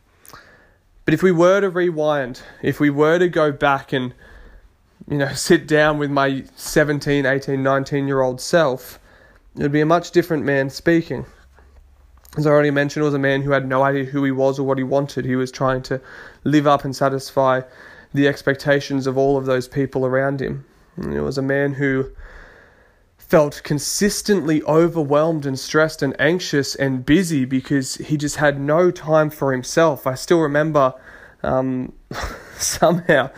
But 1.06 1.14
if 1.14 1.22
we 1.22 1.32
were 1.32 1.62
to 1.62 1.70
rewind, 1.70 2.42
if 2.62 2.80
we 2.80 2.90
were 2.90 3.20
to 3.20 3.28
go 3.28 3.52
back 3.52 3.92
and 3.92 4.14
you 5.10 5.18
know, 5.18 5.34
sit 5.34 5.68
down 5.68 5.98
with 5.98 6.12
my 6.12 6.44
17, 6.56 7.26
18, 7.26 7.62
19 7.62 8.08
year 8.08 8.22
old 8.22 8.40
self, 8.40 9.00
it 9.56 9.62
would 9.62 9.72
be 9.72 9.82
a 9.82 9.86
much 9.86 10.12
different 10.12 10.44
man 10.44 10.70
speaking. 10.70 11.26
As 12.36 12.48
I 12.48 12.50
already 12.50 12.72
mentioned, 12.72 13.02
it 13.02 13.06
was 13.06 13.14
a 13.14 13.20
man 13.20 13.44
who 13.44 13.52
had 13.52 13.68
no 13.68 13.84
idea 13.84 14.06
who 14.06 14.24
he 14.24 14.32
was 14.32 14.58
or 14.58 14.64
what 14.64 14.80
he 14.80 14.84
wanted. 14.84 15.24
He 15.24 15.36
was 15.36 15.52
trying 15.52 15.84
to 15.84 16.02
live 16.44 16.66
up 16.66 16.84
and 16.84 16.96
satisfy 16.96 17.62
the 18.14 18.28
expectations 18.28 19.08
of 19.08 19.18
all 19.18 19.38
of 19.38 19.46
those 19.46 19.68
people 19.68 20.06
around 20.06 20.42
him. 20.42 20.66
And 20.96 21.14
it 21.14 21.22
was 21.22 21.38
a 21.38 21.42
man 21.42 21.74
who 21.74 22.12
felt 23.18 23.62
consistently 23.64 24.62
overwhelmed 24.64 25.46
and 25.46 25.58
stressed 25.58 26.04
and 26.04 26.16
anxious 26.20 26.76
and 26.76 27.06
busy 27.06 27.46
because 27.46 27.96
he 27.96 28.16
just 28.16 28.36
had 28.36 28.60
no 28.60 28.92
time 28.92 29.30
for 29.30 29.52
himself. 29.52 30.06
I 30.06 30.14
still 30.14 30.40
remember 30.40 30.94
um, 31.42 31.94
somehow 32.58 33.32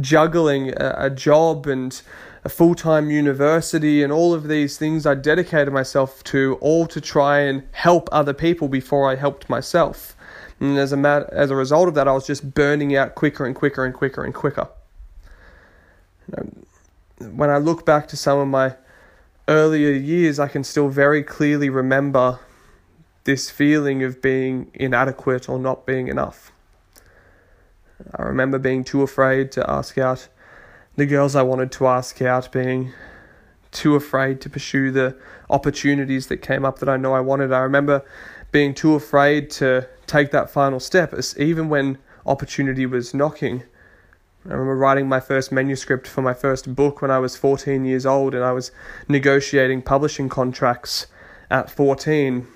juggling 0.00 0.70
a, 0.70 0.94
a 0.96 1.10
job 1.10 1.66
and 1.66 2.00
a 2.44 2.48
full 2.48 2.74
time 2.74 3.10
university 3.10 4.02
and 4.02 4.12
all 4.12 4.34
of 4.34 4.48
these 4.48 4.78
things 4.78 5.06
I 5.06 5.14
dedicated 5.14 5.72
myself 5.72 6.22
to, 6.24 6.56
all 6.60 6.86
to 6.86 7.00
try 7.00 7.40
and 7.40 7.64
help 7.72 8.08
other 8.12 8.34
people 8.34 8.68
before 8.68 9.10
I 9.10 9.16
helped 9.16 9.48
myself. 9.48 10.16
And 10.62 10.78
as 10.78 10.92
a, 10.92 10.96
mat- 10.96 11.28
as 11.32 11.50
a 11.50 11.56
result 11.56 11.88
of 11.88 11.94
that, 11.94 12.06
I 12.06 12.12
was 12.12 12.24
just 12.24 12.54
burning 12.54 12.94
out 12.94 13.16
quicker 13.16 13.44
and 13.44 13.52
quicker 13.52 13.84
and 13.84 13.92
quicker 13.92 14.22
and 14.22 14.32
quicker. 14.32 14.68
You 16.28 16.66
when 17.18 17.50
I 17.50 17.58
look 17.58 17.84
back 17.84 18.06
to 18.08 18.16
some 18.16 18.38
of 18.38 18.46
my 18.46 18.76
earlier 19.48 19.90
years, 19.90 20.38
I 20.38 20.46
can 20.46 20.62
still 20.62 20.88
very 20.88 21.24
clearly 21.24 21.68
remember 21.68 22.38
this 23.24 23.50
feeling 23.50 24.04
of 24.04 24.22
being 24.22 24.70
inadequate 24.74 25.48
or 25.48 25.58
not 25.58 25.84
being 25.84 26.06
enough. 26.06 26.52
I 28.14 28.22
remember 28.22 28.60
being 28.60 28.84
too 28.84 29.02
afraid 29.02 29.50
to 29.52 29.68
ask 29.68 29.98
out 29.98 30.28
the 30.94 31.06
girls 31.06 31.34
I 31.34 31.42
wanted 31.42 31.72
to 31.72 31.88
ask 31.88 32.22
out, 32.22 32.52
being 32.52 32.92
too 33.72 33.96
afraid 33.96 34.40
to 34.42 34.48
pursue 34.48 34.92
the 34.92 35.16
opportunities 35.50 36.28
that 36.28 36.36
came 36.36 36.64
up 36.64 36.78
that 36.78 36.88
I 36.88 36.96
know 36.96 37.14
I 37.14 37.20
wanted. 37.20 37.52
I 37.52 37.60
remember 37.60 38.04
being 38.52 38.74
too 38.74 38.94
afraid 38.94 39.50
to 39.50 39.88
take 40.12 40.30
that 40.30 40.50
final 40.50 40.78
step, 40.78 41.14
even 41.38 41.70
when 41.70 41.96
opportunity 42.26 42.84
was 42.84 43.14
knocking. 43.14 43.62
I 44.44 44.52
remember 44.52 44.76
writing 44.76 45.08
my 45.08 45.20
first 45.20 45.50
manuscript 45.50 46.06
for 46.06 46.20
my 46.20 46.34
first 46.34 46.74
book 46.74 47.00
when 47.00 47.10
I 47.10 47.18
was 47.18 47.36
14 47.36 47.86
years 47.86 48.04
old, 48.04 48.34
and 48.34 48.44
I 48.44 48.52
was 48.52 48.72
negotiating 49.08 49.82
publishing 49.82 50.28
contracts 50.28 51.06
at 51.50 51.70
14, 51.70 52.46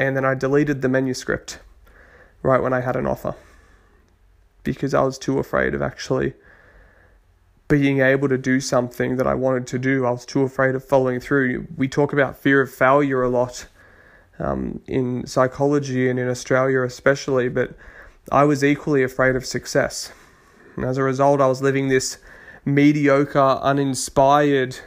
and 0.00 0.16
then 0.16 0.24
I 0.24 0.34
deleted 0.34 0.82
the 0.82 0.88
manuscript 0.88 1.60
right 2.42 2.60
when 2.60 2.72
I 2.72 2.80
had 2.80 2.96
an 2.96 3.06
offer 3.06 3.34
because 4.64 4.94
I 4.94 5.02
was 5.02 5.18
too 5.18 5.38
afraid 5.38 5.74
of 5.74 5.82
actually 5.82 6.34
being 7.68 8.00
able 8.00 8.28
to 8.28 8.38
do 8.38 8.60
something 8.60 9.16
that 9.16 9.28
I 9.28 9.34
wanted 9.34 9.68
to 9.68 9.78
do. 9.78 10.04
I 10.04 10.10
was 10.10 10.26
too 10.26 10.42
afraid 10.42 10.74
of 10.74 10.84
following 10.84 11.20
through. 11.20 11.68
We 11.76 11.86
talk 11.86 12.12
about 12.12 12.36
fear 12.36 12.60
of 12.60 12.72
failure 12.72 13.22
a 13.22 13.28
lot 13.28 13.68
um, 14.38 14.80
in 14.86 15.26
psychology 15.26 16.08
and 16.08 16.18
in 16.18 16.28
Australia 16.28 16.82
especially, 16.82 17.48
but 17.48 17.74
I 18.30 18.44
was 18.44 18.64
equally 18.64 19.02
afraid 19.02 19.36
of 19.36 19.46
success. 19.46 20.12
And 20.74 20.84
as 20.84 20.98
a 20.98 21.02
result, 21.02 21.40
I 21.40 21.46
was 21.46 21.62
living 21.62 21.88
this 21.88 22.18
mediocre, 22.64 23.38
uninspired, 23.62 24.78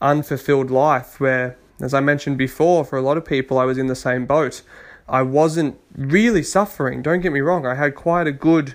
unfulfilled 0.00 0.70
life 0.70 1.18
where, 1.18 1.56
as 1.80 1.94
I 1.94 2.00
mentioned 2.00 2.38
before, 2.38 2.84
for 2.84 2.98
a 2.98 3.02
lot 3.02 3.16
of 3.16 3.24
people, 3.24 3.58
I 3.58 3.64
was 3.64 3.78
in 3.78 3.86
the 3.86 3.96
same 3.96 4.26
boat. 4.26 4.62
I 5.08 5.22
wasn't 5.22 5.78
really 5.96 6.42
suffering, 6.42 7.02
don't 7.02 7.20
get 7.20 7.32
me 7.32 7.40
wrong, 7.40 7.66
I 7.66 7.74
had 7.74 7.94
quite 7.94 8.26
a 8.26 8.32
good 8.32 8.74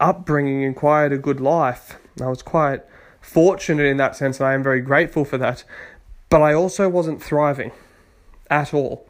upbringing 0.00 0.64
and 0.64 0.76
quite 0.76 1.12
a 1.12 1.18
good 1.18 1.40
life. 1.40 1.98
I 2.20 2.28
was 2.28 2.42
quite 2.42 2.82
fortunate 3.20 3.84
in 3.86 3.96
that 3.98 4.16
sense, 4.16 4.38
and 4.38 4.46
I 4.46 4.54
am 4.54 4.62
very 4.62 4.80
grateful 4.80 5.24
for 5.24 5.38
that. 5.38 5.64
But 6.28 6.42
I 6.42 6.52
also 6.52 6.88
wasn't 6.88 7.22
thriving 7.22 7.72
at 8.50 8.74
all. 8.74 9.06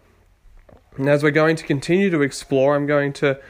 And 0.97 1.09
as 1.09 1.23
we're 1.23 1.31
going 1.31 1.57
to 1.57 1.65
continue 1.65 2.11
to 2.11 2.23
explore, 2.23 2.75
I'm 2.75 2.87
going 2.87 3.13
to 3.15 3.41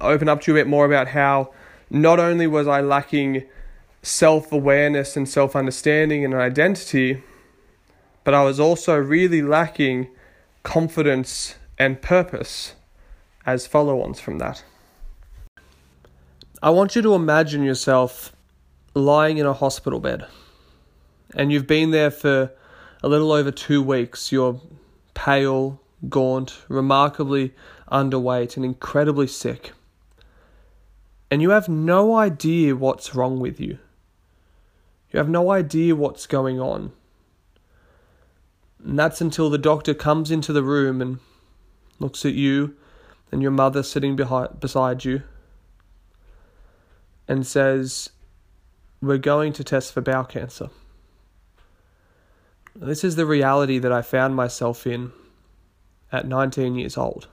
open 0.00 0.28
up 0.28 0.40
to 0.42 0.50
you 0.52 0.56
a 0.56 0.60
bit 0.60 0.68
more 0.68 0.84
about 0.84 1.08
how 1.08 1.52
not 1.90 2.18
only 2.18 2.46
was 2.46 2.66
I 2.66 2.80
lacking 2.80 3.44
self 4.02 4.50
awareness 4.52 5.16
and 5.16 5.28
self 5.28 5.54
understanding 5.54 6.24
and 6.24 6.34
identity, 6.34 7.22
but 8.24 8.34
I 8.34 8.42
was 8.42 8.58
also 8.58 8.96
really 8.96 9.42
lacking 9.42 10.08
confidence 10.62 11.56
and 11.78 12.00
purpose 12.00 12.74
as 13.44 13.66
follow 13.66 14.02
ons 14.02 14.20
from 14.20 14.38
that. 14.38 14.64
I 16.62 16.70
want 16.70 16.94
you 16.94 17.02
to 17.02 17.14
imagine 17.14 17.64
yourself 17.64 18.32
lying 18.94 19.38
in 19.38 19.46
a 19.46 19.52
hospital 19.52 19.98
bed 19.98 20.26
and 21.34 21.52
you've 21.52 21.66
been 21.66 21.90
there 21.90 22.10
for 22.10 22.52
a 23.02 23.08
little 23.08 23.32
over 23.32 23.50
two 23.50 23.82
weeks. 23.82 24.30
You're 24.30 24.60
pale, 25.14 25.80
gaunt, 26.08 26.62
remarkably 26.68 27.54
underweight, 27.90 28.56
and 28.56 28.64
incredibly 28.64 29.26
sick. 29.26 29.72
And 31.30 31.40
you 31.40 31.50
have 31.50 31.68
no 31.68 32.16
idea 32.16 32.76
what's 32.76 33.14
wrong 33.14 33.40
with 33.40 33.60
you. 33.60 33.78
You 35.10 35.18
have 35.18 35.28
no 35.28 35.50
idea 35.50 35.94
what's 35.94 36.26
going 36.26 36.60
on. 36.60 36.92
And 38.84 38.98
that's 38.98 39.20
until 39.20 39.48
the 39.48 39.58
doctor 39.58 39.94
comes 39.94 40.30
into 40.30 40.52
the 40.52 40.62
room 40.62 41.00
and 41.00 41.18
looks 41.98 42.24
at 42.24 42.34
you 42.34 42.76
and 43.30 43.40
your 43.40 43.50
mother 43.50 43.82
sitting 43.82 44.16
behind, 44.16 44.58
beside 44.60 45.04
you 45.04 45.22
and 47.28 47.46
says, 47.46 48.10
We're 49.00 49.18
going 49.18 49.52
to 49.54 49.64
test 49.64 49.92
for 49.92 50.00
bowel 50.00 50.24
cancer. 50.24 50.70
This 52.74 53.04
is 53.04 53.16
the 53.16 53.26
reality 53.26 53.78
that 53.78 53.92
I 53.92 54.02
found 54.02 54.34
myself 54.34 54.86
in 54.86 55.12
at 56.12 56.26
19 56.26 56.76
years 56.76 56.96
old. 56.96 57.28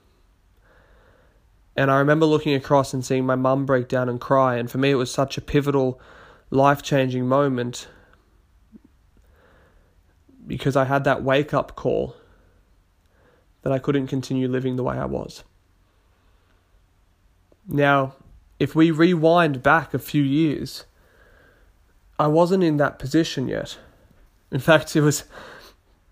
And 1.75 1.91
I 1.91 1.99
remember 1.99 2.25
looking 2.25 2.55
across 2.55 2.93
and 2.93 3.05
seeing 3.05 3.25
my 3.25 3.35
mum 3.35 3.65
break 3.65 3.87
down 3.87 4.09
and 4.09 4.19
cry. 4.19 4.55
And 4.55 4.69
for 4.71 4.79
me, 4.79 4.91
it 4.91 4.95
was 4.95 5.11
such 5.11 5.37
a 5.37 5.41
pivotal, 5.41 5.99
life 6.49 6.81
changing 6.81 7.27
moment 7.27 7.87
because 10.47 10.75
I 10.75 10.85
had 10.85 11.03
that 11.03 11.23
wake 11.23 11.53
up 11.53 11.75
call 11.75 12.15
that 13.61 13.71
I 13.71 13.79
couldn't 13.79 14.07
continue 14.07 14.47
living 14.47 14.75
the 14.75 14.83
way 14.83 14.97
I 14.97 15.05
was. 15.05 15.43
Now, 17.67 18.15
if 18.57 18.75
we 18.75 18.89
rewind 18.89 19.61
back 19.61 19.93
a 19.93 19.99
few 19.99 20.23
years, 20.23 20.85
I 22.17 22.27
wasn't 22.27 22.63
in 22.63 22.77
that 22.77 22.99
position 22.99 23.47
yet. 23.47 23.77
In 24.51 24.59
fact, 24.59 24.95
it 24.95 25.01
was 25.01 25.23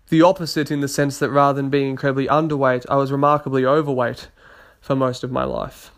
the 0.08 0.22
opposite 0.22 0.70
in 0.70 0.80
the 0.80 0.88
sense 0.88 1.18
that 1.18 1.30
rather 1.30 1.56
than 1.56 1.70
being 1.70 1.90
incredibly 1.90 2.26
underweight, 2.26 2.86
I 2.88 2.96
was 2.96 3.12
remarkably 3.12 3.64
overweight 3.64 4.28
for 4.80 4.96
most 4.96 5.22
of 5.24 5.30
my 5.30 5.44
life. 5.44 5.90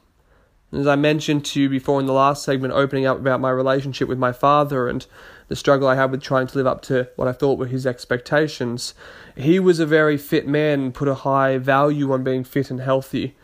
As 0.73 0.87
I 0.87 0.95
mentioned 0.95 1.45
to 1.47 1.61
you 1.61 1.69
before 1.69 1.99
in 1.99 2.07
the 2.07 2.13
last 2.13 2.45
segment, 2.45 2.73
opening 2.73 3.05
up 3.05 3.19
about 3.19 3.41
my 3.41 3.51
relationship 3.51 4.09
with 4.09 4.19
my 4.19 4.31
father 4.31 4.89
and 4.89 5.05
the 5.49 5.57
struggle 5.57 5.89
I 5.89 5.97
had 5.97 6.13
with 6.13 6.23
trying 6.23 6.47
to 6.47 6.59
live 6.59 6.67
up 6.67 6.81
to 6.83 7.09
what 7.17 7.27
I 7.27 7.33
thought 7.33 7.59
were 7.59 7.67
his 7.67 7.87
expectations, 7.87 8.95
he 9.37 9.59
was 9.59 9.81
a 9.81 9.87
very 9.87 10.17
fit 10.17 10.47
man 10.47 10.81
and 10.81 10.95
put 10.95 11.09
a 11.09 11.15
high 11.15 11.59
value 11.59 12.13
on 12.13 12.23
being 12.23 12.45
fit 12.45 12.71
and 12.71 12.81
healthy. 12.81 13.35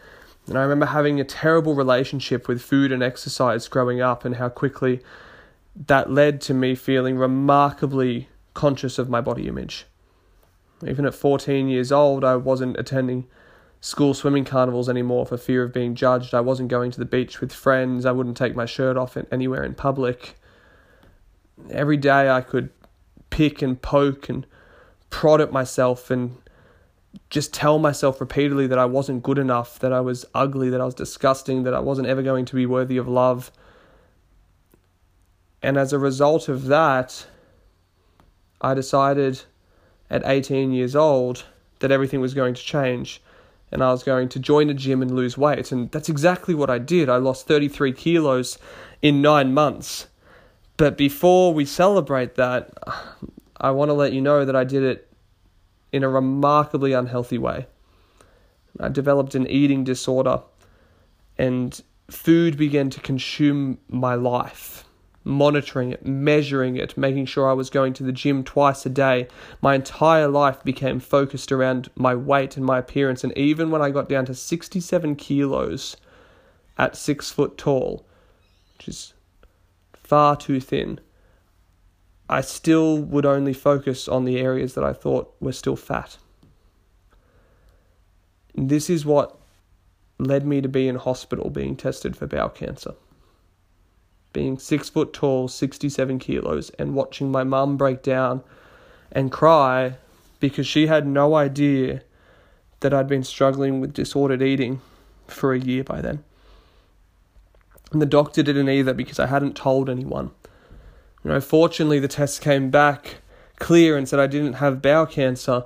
And 0.46 0.56
I 0.56 0.62
remember 0.62 0.86
having 0.86 1.18
a 1.18 1.24
terrible 1.24 1.74
relationship 1.74 2.46
with 2.46 2.62
food 2.62 2.92
and 2.92 3.02
exercise 3.02 3.66
growing 3.66 4.00
up, 4.00 4.24
and 4.24 4.36
how 4.36 4.48
quickly 4.48 5.00
that 5.74 6.10
led 6.10 6.40
to 6.42 6.54
me 6.54 6.76
feeling 6.76 7.18
remarkably 7.18 8.28
conscious 8.54 8.98
of 8.98 9.08
my 9.08 9.20
body 9.20 9.48
image. 9.48 9.86
Even 10.84 11.06
at 11.06 11.14
14 11.14 11.68
years 11.68 11.90
old, 11.90 12.24
I 12.24 12.36
wasn't 12.36 12.78
attending 12.78 13.26
school 13.80 14.14
swimming 14.14 14.44
carnivals 14.44 14.88
anymore 14.88 15.26
for 15.26 15.36
fear 15.36 15.62
of 15.62 15.72
being 15.72 15.94
judged. 15.94 16.34
I 16.34 16.40
wasn't 16.40 16.68
going 16.68 16.90
to 16.90 16.98
the 16.98 17.04
beach 17.04 17.40
with 17.40 17.52
friends. 17.52 18.04
I 18.04 18.12
wouldn't 18.12 18.36
take 18.36 18.56
my 18.56 18.66
shirt 18.66 18.96
off 18.96 19.16
anywhere 19.30 19.64
in 19.64 19.74
public. 19.74 20.36
Every 21.70 21.96
day 21.96 22.28
I 22.28 22.40
could 22.40 22.70
pick 23.30 23.62
and 23.62 23.80
poke 23.80 24.28
and 24.28 24.46
prod 25.10 25.40
at 25.40 25.52
myself 25.52 26.10
and 26.10 26.36
just 27.30 27.54
tell 27.54 27.78
myself 27.78 28.20
repeatedly 28.20 28.66
that 28.66 28.78
I 28.78 28.84
wasn't 28.84 29.22
good 29.22 29.38
enough, 29.38 29.78
that 29.78 29.92
I 29.92 30.00
was 30.00 30.26
ugly, 30.34 30.68
that 30.70 30.80
I 30.80 30.84
was 30.84 30.94
disgusting, 30.94 31.62
that 31.62 31.74
I 31.74 31.80
wasn't 31.80 32.08
ever 32.08 32.22
going 32.22 32.44
to 32.46 32.54
be 32.54 32.66
worthy 32.66 32.98
of 32.98 33.08
love. 33.08 33.50
And 35.62 35.78
as 35.78 35.92
a 35.92 35.98
result 35.98 36.48
of 36.48 36.66
that, 36.66 37.26
I 38.60 38.74
decided 38.74 39.42
at 40.10 40.22
18 40.24 40.72
years 40.72 40.96
old 40.96 41.44
that 41.80 41.92
everything 41.92 42.20
was 42.20 42.34
going 42.34 42.54
to 42.54 42.62
change 42.62 43.20
and 43.72 43.82
I 43.82 43.90
was 43.90 44.02
going 44.02 44.28
to 44.30 44.38
join 44.38 44.70
a 44.70 44.74
gym 44.74 45.02
and 45.02 45.14
lose 45.14 45.36
weight. 45.36 45.72
And 45.72 45.90
that's 45.90 46.08
exactly 46.08 46.54
what 46.54 46.70
I 46.70 46.78
did. 46.78 47.08
I 47.08 47.16
lost 47.16 47.46
33 47.46 47.92
kilos 47.92 48.58
in 49.02 49.20
nine 49.20 49.52
months. 49.52 50.06
But 50.76 50.96
before 50.96 51.52
we 51.52 51.64
celebrate 51.64 52.36
that, 52.36 52.72
I 53.56 53.70
want 53.70 53.88
to 53.88 53.94
let 53.94 54.12
you 54.12 54.20
know 54.20 54.44
that 54.44 54.54
I 54.54 54.64
did 54.64 54.82
it 54.82 55.12
in 55.92 56.04
a 56.04 56.08
remarkably 56.08 56.92
unhealthy 56.92 57.38
way. 57.38 57.66
I 58.78 58.88
developed 58.88 59.34
an 59.34 59.46
eating 59.46 59.84
disorder, 59.84 60.42
and 61.38 61.80
food 62.10 62.58
began 62.58 62.90
to 62.90 63.00
consume 63.00 63.78
my 63.88 64.14
life. 64.14 64.85
Monitoring 65.26 65.90
it, 65.90 66.06
measuring 66.06 66.76
it, 66.76 66.96
making 66.96 67.26
sure 67.26 67.50
I 67.50 67.52
was 67.52 67.68
going 67.68 67.92
to 67.94 68.04
the 68.04 68.12
gym 68.12 68.44
twice 68.44 68.86
a 68.86 68.88
day. 68.88 69.26
My 69.60 69.74
entire 69.74 70.28
life 70.28 70.62
became 70.62 71.00
focused 71.00 71.50
around 71.50 71.90
my 71.96 72.14
weight 72.14 72.56
and 72.56 72.64
my 72.64 72.78
appearance. 72.78 73.24
And 73.24 73.36
even 73.36 73.72
when 73.72 73.82
I 73.82 73.90
got 73.90 74.08
down 74.08 74.24
to 74.26 74.34
67 74.34 75.16
kilos 75.16 75.96
at 76.78 76.96
six 76.96 77.30
foot 77.30 77.58
tall, 77.58 78.06
which 78.78 78.86
is 78.86 79.14
far 79.92 80.36
too 80.36 80.60
thin, 80.60 81.00
I 82.28 82.40
still 82.40 82.98
would 82.98 83.26
only 83.26 83.52
focus 83.52 84.06
on 84.06 84.24
the 84.24 84.38
areas 84.38 84.74
that 84.74 84.84
I 84.84 84.92
thought 84.92 85.34
were 85.40 85.52
still 85.52 85.76
fat. 85.76 86.18
This 88.54 88.88
is 88.88 89.04
what 89.04 89.38
led 90.18 90.46
me 90.46 90.60
to 90.60 90.68
be 90.68 90.88
in 90.88 90.96
hospital 90.96 91.50
being 91.50 91.76
tested 91.76 92.16
for 92.16 92.26
bowel 92.26 92.48
cancer. 92.48 92.94
Being 94.36 94.58
six 94.58 94.90
foot 94.90 95.14
tall, 95.14 95.48
67 95.48 96.18
kilos, 96.18 96.68
and 96.78 96.94
watching 96.94 97.32
my 97.32 97.42
mum 97.42 97.78
break 97.78 98.02
down 98.02 98.42
and 99.10 99.32
cry 99.32 99.96
because 100.40 100.66
she 100.66 100.88
had 100.88 101.06
no 101.06 101.34
idea 101.34 102.02
that 102.80 102.92
I'd 102.92 103.08
been 103.08 103.24
struggling 103.24 103.80
with 103.80 103.94
disordered 103.94 104.42
eating 104.42 104.82
for 105.26 105.54
a 105.54 105.58
year 105.58 105.82
by 105.82 106.02
then. 106.02 106.22
And 107.92 108.02
the 108.02 108.04
doctor 108.04 108.42
didn't 108.42 108.68
either 108.68 108.92
because 108.92 109.18
I 109.18 109.24
hadn't 109.24 109.56
told 109.56 109.88
anyone. 109.88 110.32
You 111.24 111.30
know, 111.30 111.40
fortunately, 111.40 111.98
the 111.98 112.06
test 112.06 112.42
came 112.42 112.68
back 112.68 113.22
clear 113.58 113.96
and 113.96 114.06
said 114.06 114.20
I 114.20 114.26
didn't 114.26 114.60
have 114.64 114.82
bowel 114.82 115.06
cancer. 115.06 115.64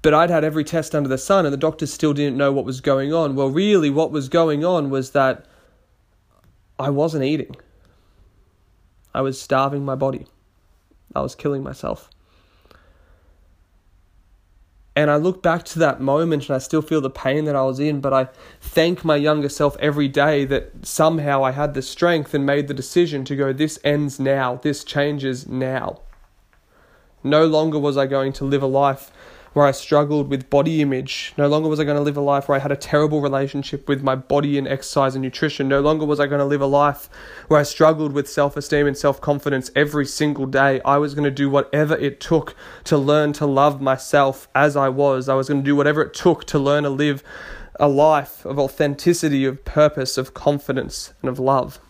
But 0.00 0.14
I'd 0.14 0.30
had 0.30 0.44
every 0.44 0.64
test 0.64 0.94
under 0.94 1.10
the 1.10 1.18
sun, 1.18 1.44
and 1.44 1.52
the 1.52 1.58
doctors 1.58 1.92
still 1.92 2.14
didn't 2.14 2.38
know 2.38 2.52
what 2.52 2.64
was 2.64 2.80
going 2.80 3.12
on. 3.12 3.36
Well, 3.36 3.50
really, 3.50 3.90
what 3.90 4.12
was 4.12 4.30
going 4.30 4.64
on 4.64 4.88
was 4.88 5.10
that 5.10 5.44
I 6.80 6.90
wasn't 6.90 7.24
eating. 7.24 7.56
I 9.14 9.20
was 9.20 9.40
starving 9.40 9.84
my 9.84 9.94
body. 9.94 10.26
I 11.14 11.20
was 11.20 11.34
killing 11.34 11.62
myself. 11.62 12.10
And 14.96 15.10
I 15.10 15.16
look 15.16 15.42
back 15.42 15.64
to 15.66 15.78
that 15.78 16.00
moment 16.00 16.48
and 16.48 16.56
I 16.56 16.58
still 16.58 16.82
feel 16.82 17.00
the 17.00 17.10
pain 17.10 17.44
that 17.44 17.56
I 17.56 17.62
was 17.62 17.78
in, 17.78 18.00
but 18.00 18.12
I 18.12 18.28
thank 18.60 19.04
my 19.04 19.16
younger 19.16 19.48
self 19.48 19.76
every 19.78 20.08
day 20.08 20.44
that 20.46 20.84
somehow 20.84 21.44
I 21.44 21.52
had 21.52 21.74
the 21.74 21.82
strength 21.82 22.34
and 22.34 22.44
made 22.44 22.68
the 22.68 22.74
decision 22.74 23.24
to 23.26 23.36
go, 23.36 23.52
this 23.52 23.78
ends 23.84 24.18
now, 24.18 24.56
this 24.56 24.84
changes 24.84 25.46
now. 25.46 26.00
No 27.22 27.46
longer 27.46 27.78
was 27.78 27.96
I 27.96 28.06
going 28.06 28.32
to 28.34 28.44
live 28.44 28.62
a 28.62 28.66
life 28.66 29.12
where 29.52 29.66
I 29.66 29.72
struggled 29.72 30.28
with 30.28 30.48
body 30.48 30.80
image. 30.80 31.32
No 31.36 31.48
longer 31.48 31.68
was 31.68 31.80
I 31.80 31.84
going 31.84 31.96
to 31.96 32.02
live 32.02 32.16
a 32.16 32.20
life 32.20 32.48
where 32.48 32.56
I 32.56 32.60
had 32.60 32.70
a 32.70 32.76
terrible 32.76 33.20
relationship 33.20 33.88
with 33.88 34.02
my 34.02 34.14
body 34.14 34.56
and 34.56 34.68
exercise 34.68 35.14
and 35.14 35.22
nutrition. 35.22 35.66
No 35.66 35.80
longer 35.80 36.06
was 36.06 36.20
I 36.20 36.26
going 36.26 36.38
to 36.38 36.44
live 36.44 36.60
a 36.60 36.66
life 36.66 37.08
where 37.48 37.58
I 37.58 37.64
struggled 37.64 38.12
with 38.12 38.28
self 38.28 38.56
esteem 38.56 38.86
and 38.86 38.96
self 38.96 39.20
confidence 39.20 39.70
every 39.74 40.06
single 40.06 40.46
day. 40.46 40.80
I 40.82 40.98
was 40.98 41.14
going 41.14 41.24
to 41.24 41.30
do 41.30 41.50
whatever 41.50 41.96
it 41.96 42.20
took 42.20 42.54
to 42.84 42.96
learn 42.96 43.32
to 43.34 43.46
love 43.46 43.80
myself 43.80 44.48
as 44.54 44.76
I 44.76 44.88
was. 44.88 45.28
I 45.28 45.34
was 45.34 45.48
going 45.48 45.62
to 45.62 45.66
do 45.66 45.76
whatever 45.76 46.02
it 46.02 46.14
took 46.14 46.44
to 46.46 46.58
learn 46.58 46.84
to 46.84 46.90
live 46.90 47.24
a 47.80 47.88
life 47.88 48.44
of 48.44 48.58
authenticity, 48.58 49.44
of 49.46 49.64
purpose, 49.64 50.18
of 50.18 50.34
confidence, 50.34 51.12
and 51.22 51.28
of 51.28 51.38
love. 51.38 51.80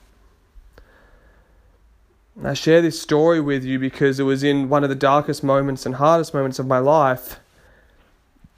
I 2.43 2.55
share 2.55 2.81
this 2.81 3.03
story 3.03 3.41
with 3.41 3.65
you 3.65 3.79
because 3.79 4.19
it 4.19 4.23
was 4.23 4.43
in 4.43 4.71
one 4.71 4.83
of 4.83 4.89
the 4.89 4.97
darkest 4.97 5.45
moments 5.45 5.85
and 5.85 5.97
hardest 5.97 6.33
moments 6.33 6.59
of 6.59 6.67
my 6.67 6.79
life 6.79 7.39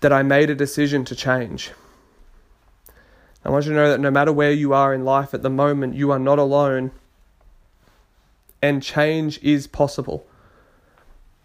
that 0.02 0.12
I 0.12 0.22
made 0.22 0.50
a 0.50 0.54
decision 0.54 1.04
to 1.06 1.16
change. 1.16 1.72
I 3.44 3.50
want 3.50 3.64
you 3.64 3.72
to 3.72 3.76
know 3.76 3.90
that 3.90 4.00
no 4.00 4.10
matter 4.10 4.32
where 4.32 4.52
you 4.52 4.72
are 4.72 4.94
in 4.94 5.04
life 5.04 5.34
at 5.34 5.42
the 5.42 5.50
moment, 5.50 5.94
you 5.94 6.12
are 6.12 6.18
not 6.18 6.38
alone 6.38 6.92
and 8.62 8.82
change 8.82 9.42
is 9.42 9.66
possible. 9.66 10.24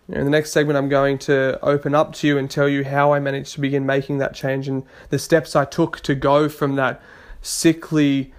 In 0.08 0.24
the 0.24 0.30
next 0.30 0.52
segment, 0.52 0.78
I'm 0.78 0.88
going 0.88 1.18
to 1.20 1.60
open 1.62 1.94
up 1.94 2.14
to 2.14 2.28
you 2.28 2.38
and 2.38 2.50
tell 2.50 2.70
you 2.70 2.86
how 2.86 3.14
I 3.14 3.20
managed 3.20 3.54
to 3.54 3.62
begin 3.62 3.86
making 3.86 4.20
that 4.20 4.34
change 4.34 4.68
and 4.68 4.84
the 5.10 5.20
steps 5.20 5.56
I 5.56 5.66
took 5.66 6.00
to 6.02 6.16
go 6.16 6.48
from 6.48 6.76
that 6.76 7.02
sickly 7.42 8.34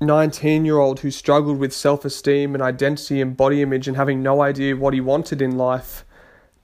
19 0.00 0.64
year 0.64 0.78
old 0.78 1.00
who 1.00 1.10
struggled 1.10 1.58
with 1.58 1.72
self 1.72 2.04
esteem 2.04 2.54
and 2.54 2.62
identity 2.62 3.20
and 3.20 3.36
body 3.36 3.62
image 3.62 3.86
and 3.86 3.96
having 3.96 4.22
no 4.22 4.40
idea 4.40 4.74
what 4.74 4.94
he 4.94 5.00
wanted 5.00 5.40
in 5.42 5.56
life 5.56 6.04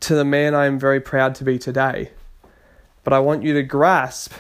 to 0.00 0.14
the 0.14 0.24
man 0.24 0.54
I 0.54 0.66
am 0.66 0.78
very 0.78 1.00
proud 1.00 1.34
to 1.36 1.44
be 1.44 1.58
today. 1.58 2.10
But 3.06 3.12
I 3.12 3.20
want 3.20 3.44
you 3.44 3.54
to 3.54 3.62
grasp 3.62 4.32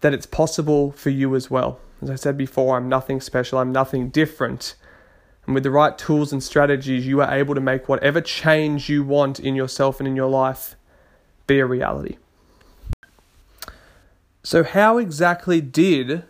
that 0.00 0.14
it's 0.14 0.24
possible 0.24 0.92
for 0.92 1.10
you 1.10 1.36
as 1.36 1.50
well. 1.50 1.78
As 2.00 2.08
I 2.08 2.14
said 2.14 2.38
before, 2.38 2.78
I'm 2.78 2.88
nothing 2.88 3.20
special, 3.20 3.58
I'm 3.58 3.72
nothing 3.72 4.08
different. 4.08 4.74
And 5.44 5.54
with 5.54 5.64
the 5.64 5.70
right 5.70 5.98
tools 5.98 6.32
and 6.32 6.42
strategies, 6.42 7.06
you 7.06 7.20
are 7.20 7.30
able 7.30 7.54
to 7.54 7.60
make 7.60 7.90
whatever 7.90 8.22
change 8.22 8.88
you 8.88 9.04
want 9.04 9.38
in 9.38 9.54
yourself 9.54 10.00
and 10.00 10.08
in 10.08 10.16
your 10.16 10.30
life 10.30 10.76
be 11.46 11.58
a 11.58 11.66
reality. 11.66 12.16
So, 14.42 14.64
how 14.64 14.96
exactly 14.96 15.60
did 15.60 16.24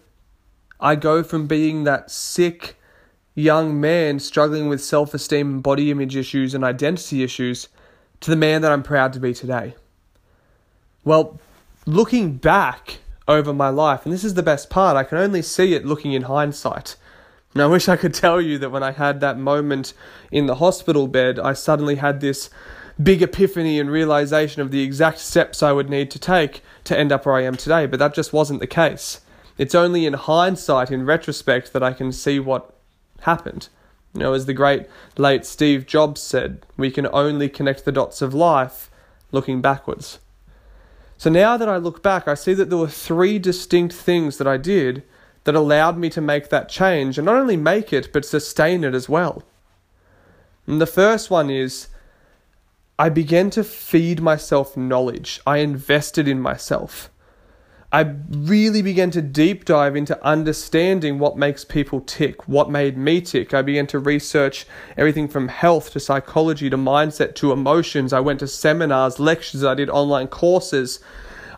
I 0.80 0.96
go 0.96 1.22
from 1.22 1.46
being 1.46 1.84
that 1.84 2.10
sick 2.10 2.80
young 3.36 3.80
man 3.80 4.18
struggling 4.18 4.68
with 4.68 4.82
self 4.82 5.14
esteem 5.14 5.50
and 5.52 5.62
body 5.62 5.92
image 5.92 6.16
issues 6.16 6.52
and 6.52 6.64
identity 6.64 7.22
issues 7.22 7.68
to 8.22 8.30
the 8.30 8.36
man 8.36 8.62
that 8.62 8.72
I'm 8.72 8.82
proud 8.82 9.12
to 9.12 9.20
be 9.20 9.32
today? 9.32 9.76
Well, 11.04 11.40
looking 11.86 12.34
back 12.34 12.98
over 13.26 13.52
my 13.54 13.68
life, 13.68 14.04
and 14.04 14.12
this 14.12 14.24
is 14.24 14.34
the 14.34 14.42
best 14.42 14.68
part, 14.68 14.96
I 14.96 15.04
can 15.04 15.18
only 15.18 15.42
see 15.42 15.74
it 15.74 15.86
looking 15.86 16.12
in 16.12 16.22
hindsight. 16.22 16.96
And 17.54 17.62
I 17.62 17.66
wish 17.66 17.88
I 17.88 17.96
could 17.96 18.14
tell 18.14 18.40
you 18.40 18.58
that 18.58 18.70
when 18.70 18.82
I 18.82 18.92
had 18.92 19.20
that 19.20 19.38
moment 19.38 19.94
in 20.30 20.46
the 20.46 20.56
hospital 20.56 21.08
bed, 21.08 21.38
I 21.38 21.52
suddenly 21.52 21.96
had 21.96 22.20
this 22.20 22.50
big 23.02 23.22
epiphany 23.22 23.80
and 23.80 23.90
realization 23.90 24.60
of 24.60 24.70
the 24.70 24.82
exact 24.82 25.18
steps 25.18 25.62
I 25.62 25.72
would 25.72 25.88
need 25.88 26.10
to 26.10 26.18
take 26.18 26.62
to 26.84 26.98
end 26.98 27.12
up 27.12 27.24
where 27.24 27.34
I 27.34 27.44
am 27.44 27.56
today, 27.56 27.86
but 27.86 27.98
that 27.98 28.14
just 28.14 28.32
wasn't 28.32 28.60
the 28.60 28.66
case. 28.66 29.20
It's 29.56 29.74
only 29.74 30.06
in 30.06 30.12
hindsight, 30.14 30.90
in 30.90 31.06
retrospect, 31.06 31.72
that 31.72 31.82
I 31.82 31.92
can 31.92 32.12
see 32.12 32.38
what 32.38 32.74
happened. 33.22 33.68
You 34.14 34.20
know, 34.20 34.32
as 34.32 34.46
the 34.46 34.54
great 34.54 34.86
late 35.16 35.46
Steve 35.46 35.86
Jobs 35.86 36.20
said, 36.20 36.66
we 36.76 36.90
can 36.90 37.06
only 37.12 37.48
connect 37.48 37.84
the 37.84 37.92
dots 37.92 38.22
of 38.22 38.34
life 38.34 38.90
looking 39.32 39.60
backwards. 39.60 40.18
So 41.20 41.28
now 41.28 41.58
that 41.58 41.68
I 41.68 41.76
look 41.76 42.02
back, 42.02 42.26
I 42.26 42.32
see 42.32 42.54
that 42.54 42.70
there 42.70 42.78
were 42.78 42.88
three 42.88 43.38
distinct 43.38 43.94
things 43.94 44.38
that 44.38 44.46
I 44.46 44.56
did 44.56 45.02
that 45.44 45.54
allowed 45.54 45.98
me 45.98 46.08
to 46.08 46.20
make 46.22 46.48
that 46.48 46.70
change 46.70 47.18
and 47.18 47.26
not 47.26 47.36
only 47.36 47.58
make 47.58 47.92
it, 47.92 48.10
but 48.10 48.24
sustain 48.24 48.84
it 48.84 48.94
as 48.94 49.06
well. 49.06 49.42
And 50.66 50.80
the 50.80 50.86
first 50.86 51.30
one 51.30 51.50
is 51.50 51.88
I 52.98 53.10
began 53.10 53.50
to 53.50 53.62
feed 53.62 54.22
myself 54.22 54.78
knowledge, 54.78 55.42
I 55.46 55.58
invested 55.58 56.26
in 56.26 56.40
myself. 56.40 57.10
I 57.92 58.14
really 58.28 58.82
began 58.82 59.10
to 59.12 59.22
deep 59.22 59.64
dive 59.64 59.96
into 59.96 60.22
understanding 60.24 61.18
what 61.18 61.36
makes 61.36 61.64
people 61.64 62.00
tick, 62.00 62.46
what 62.46 62.70
made 62.70 62.96
me 62.96 63.20
tick. 63.20 63.52
I 63.52 63.62
began 63.62 63.88
to 63.88 63.98
research 63.98 64.64
everything 64.96 65.26
from 65.26 65.48
health 65.48 65.90
to 65.92 66.00
psychology 66.00 66.70
to 66.70 66.76
mindset 66.76 67.34
to 67.36 67.50
emotions. 67.50 68.12
I 68.12 68.20
went 68.20 68.38
to 68.40 68.46
seminars, 68.46 69.18
lectures, 69.18 69.64
I 69.64 69.74
did 69.74 69.90
online 69.90 70.28
courses, 70.28 71.00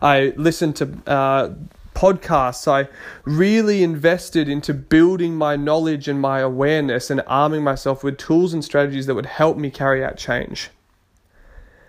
I 0.01 0.33
listened 0.37 0.77
to 0.77 0.99
uh, 1.07 1.51
podcasts. 1.95 2.67
I 2.67 2.89
really 3.25 3.83
invested 3.83 4.49
into 4.49 4.73
building 4.73 5.37
my 5.37 5.57
knowledge 5.57 6.09
and 6.09 6.21
my 6.21 6.41
awareness 6.41 7.11
and 7.11 7.23
arming 7.27 7.63
myself 7.63 8.03
with 8.03 8.17
tools 8.17 8.55
and 8.55 8.65
strategies 8.65 9.07
that 9.07 9.15
would 9.15 9.27
help 9.27 9.57
me 9.59 9.71
carry 9.71 10.05
out 10.05 10.17
change. 10.17 10.71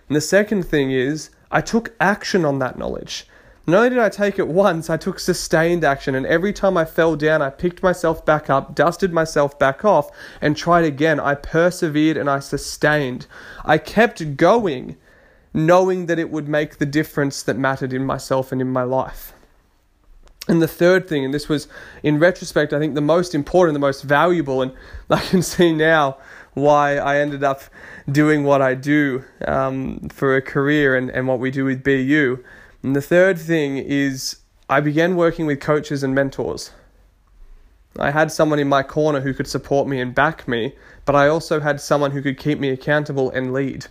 And 0.08 0.14
the 0.16 0.20
second 0.20 0.64
thing 0.64 0.90
is, 0.90 1.30
I 1.50 1.62
took 1.62 1.94
action 1.98 2.44
on 2.44 2.58
that 2.58 2.78
knowledge. 2.78 3.26
Not 3.66 3.78
only 3.78 3.90
did 3.90 3.98
I 3.98 4.10
take 4.10 4.38
it 4.38 4.46
once, 4.46 4.90
I 4.90 4.98
took 4.98 5.18
sustained 5.18 5.84
action, 5.84 6.14
and 6.14 6.26
every 6.26 6.52
time 6.52 6.76
I 6.76 6.84
fell 6.84 7.16
down, 7.16 7.40
I 7.40 7.48
picked 7.48 7.82
myself 7.82 8.24
back 8.24 8.50
up, 8.50 8.74
dusted 8.74 9.12
myself 9.12 9.58
back 9.58 9.84
off, 9.84 10.10
and 10.42 10.54
tried 10.54 10.84
again. 10.84 11.18
I 11.18 11.34
persevered 11.34 12.18
and 12.18 12.28
I 12.28 12.40
sustained. 12.40 13.26
I 13.64 13.78
kept 13.78 14.36
going 14.36 14.96
knowing 15.54 16.06
that 16.06 16.18
it 16.18 16.30
would 16.30 16.48
make 16.48 16.76
the 16.76 16.86
difference 16.86 17.42
that 17.44 17.56
mattered 17.56 17.92
in 17.92 18.04
myself 18.04 18.52
and 18.52 18.60
in 18.60 18.68
my 18.68 18.82
life. 18.82 19.32
And 20.46 20.60
the 20.60 20.68
third 20.68 21.08
thing, 21.08 21.24
and 21.24 21.32
this 21.32 21.48
was 21.48 21.68
in 22.02 22.18
retrospect, 22.18 22.74
I 22.74 22.78
think 22.78 22.94
the 22.94 23.00
most 23.00 23.34
important, 23.34 23.74
the 23.74 23.78
most 23.78 24.02
valuable, 24.02 24.60
and 24.60 24.72
I 25.08 25.20
can 25.20 25.42
see 25.54 25.72
now 25.72 26.18
why 26.52 26.96
I 26.96 27.16
ended 27.16 27.42
up 27.42 27.62
doing 28.10 28.44
what 28.44 28.60
I 28.60 28.74
do 28.74 29.24
um, 29.46 30.08
for 30.10 30.36
a 30.36 30.42
career 30.42 30.96
and, 30.96 31.08
and 31.10 31.26
what 31.26 31.38
we 31.38 31.50
do 31.50 31.64
with 31.64 31.82
BU. 31.82 32.44
And 32.84 32.94
the 32.94 33.00
third 33.00 33.38
thing 33.38 33.78
is 33.78 34.40
I 34.68 34.80
began 34.80 35.16
working 35.16 35.46
with 35.46 35.58
coaches 35.58 36.02
and 36.02 36.14
mentors. 36.14 36.70
I 37.98 38.10
had 38.10 38.30
someone 38.30 38.58
in 38.58 38.68
my 38.68 38.82
corner 38.82 39.22
who 39.22 39.32
could 39.32 39.46
support 39.46 39.88
me 39.88 40.00
and 40.00 40.14
back 40.14 40.46
me, 40.46 40.74
but 41.06 41.16
I 41.16 41.28
also 41.28 41.60
had 41.60 41.80
someone 41.80 42.10
who 42.10 42.20
could 42.20 42.36
keep 42.36 42.58
me 42.58 42.68
accountable 42.68 43.30
and 43.30 43.54
lead. 43.54 43.86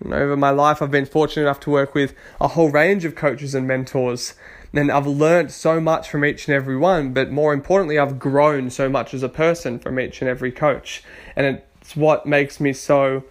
And 0.00 0.14
over 0.14 0.34
my 0.34 0.48
life, 0.48 0.80
I've 0.80 0.90
been 0.90 1.04
fortunate 1.04 1.42
enough 1.42 1.60
to 1.60 1.70
work 1.70 1.94
with 1.94 2.14
a 2.40 2.48
whole 2.48 2.70
range 2.70 3.04
of 3.04 3.14
coaches 3.14 3.54
and 3.54 3.68
mentors, 3.68 4.32
and 4.72 4.90
I've 4.90 5.06
learned 5.06 5.52
so 5.52 5.78
much 5.78 6.08
from 6.08 6.24
each 6.24 6.48
and 6.48 6.54
every 6.54 6.78
one, 6.78 7.12
but 7.12 7.30
more 7.30 7.52
importantly, 7.52 7.98
I've 7.98 8.18
grown 8.18 8.70
so 8.70 8.88
much 8.88 9.12
as 9.12 9.22
a 9.22 9.28
person 9.28 9.78
from 9.78 10.00
each 10.00 10.22
and 10.22 10.28
every 10.30 10.52
coach. 10.52 11.02
And 11.36 11.60
it's 11.82 11.94
what 11.94 12.24
makes 12.24 12.60
me 12.60 12.72
so 12.72 13.24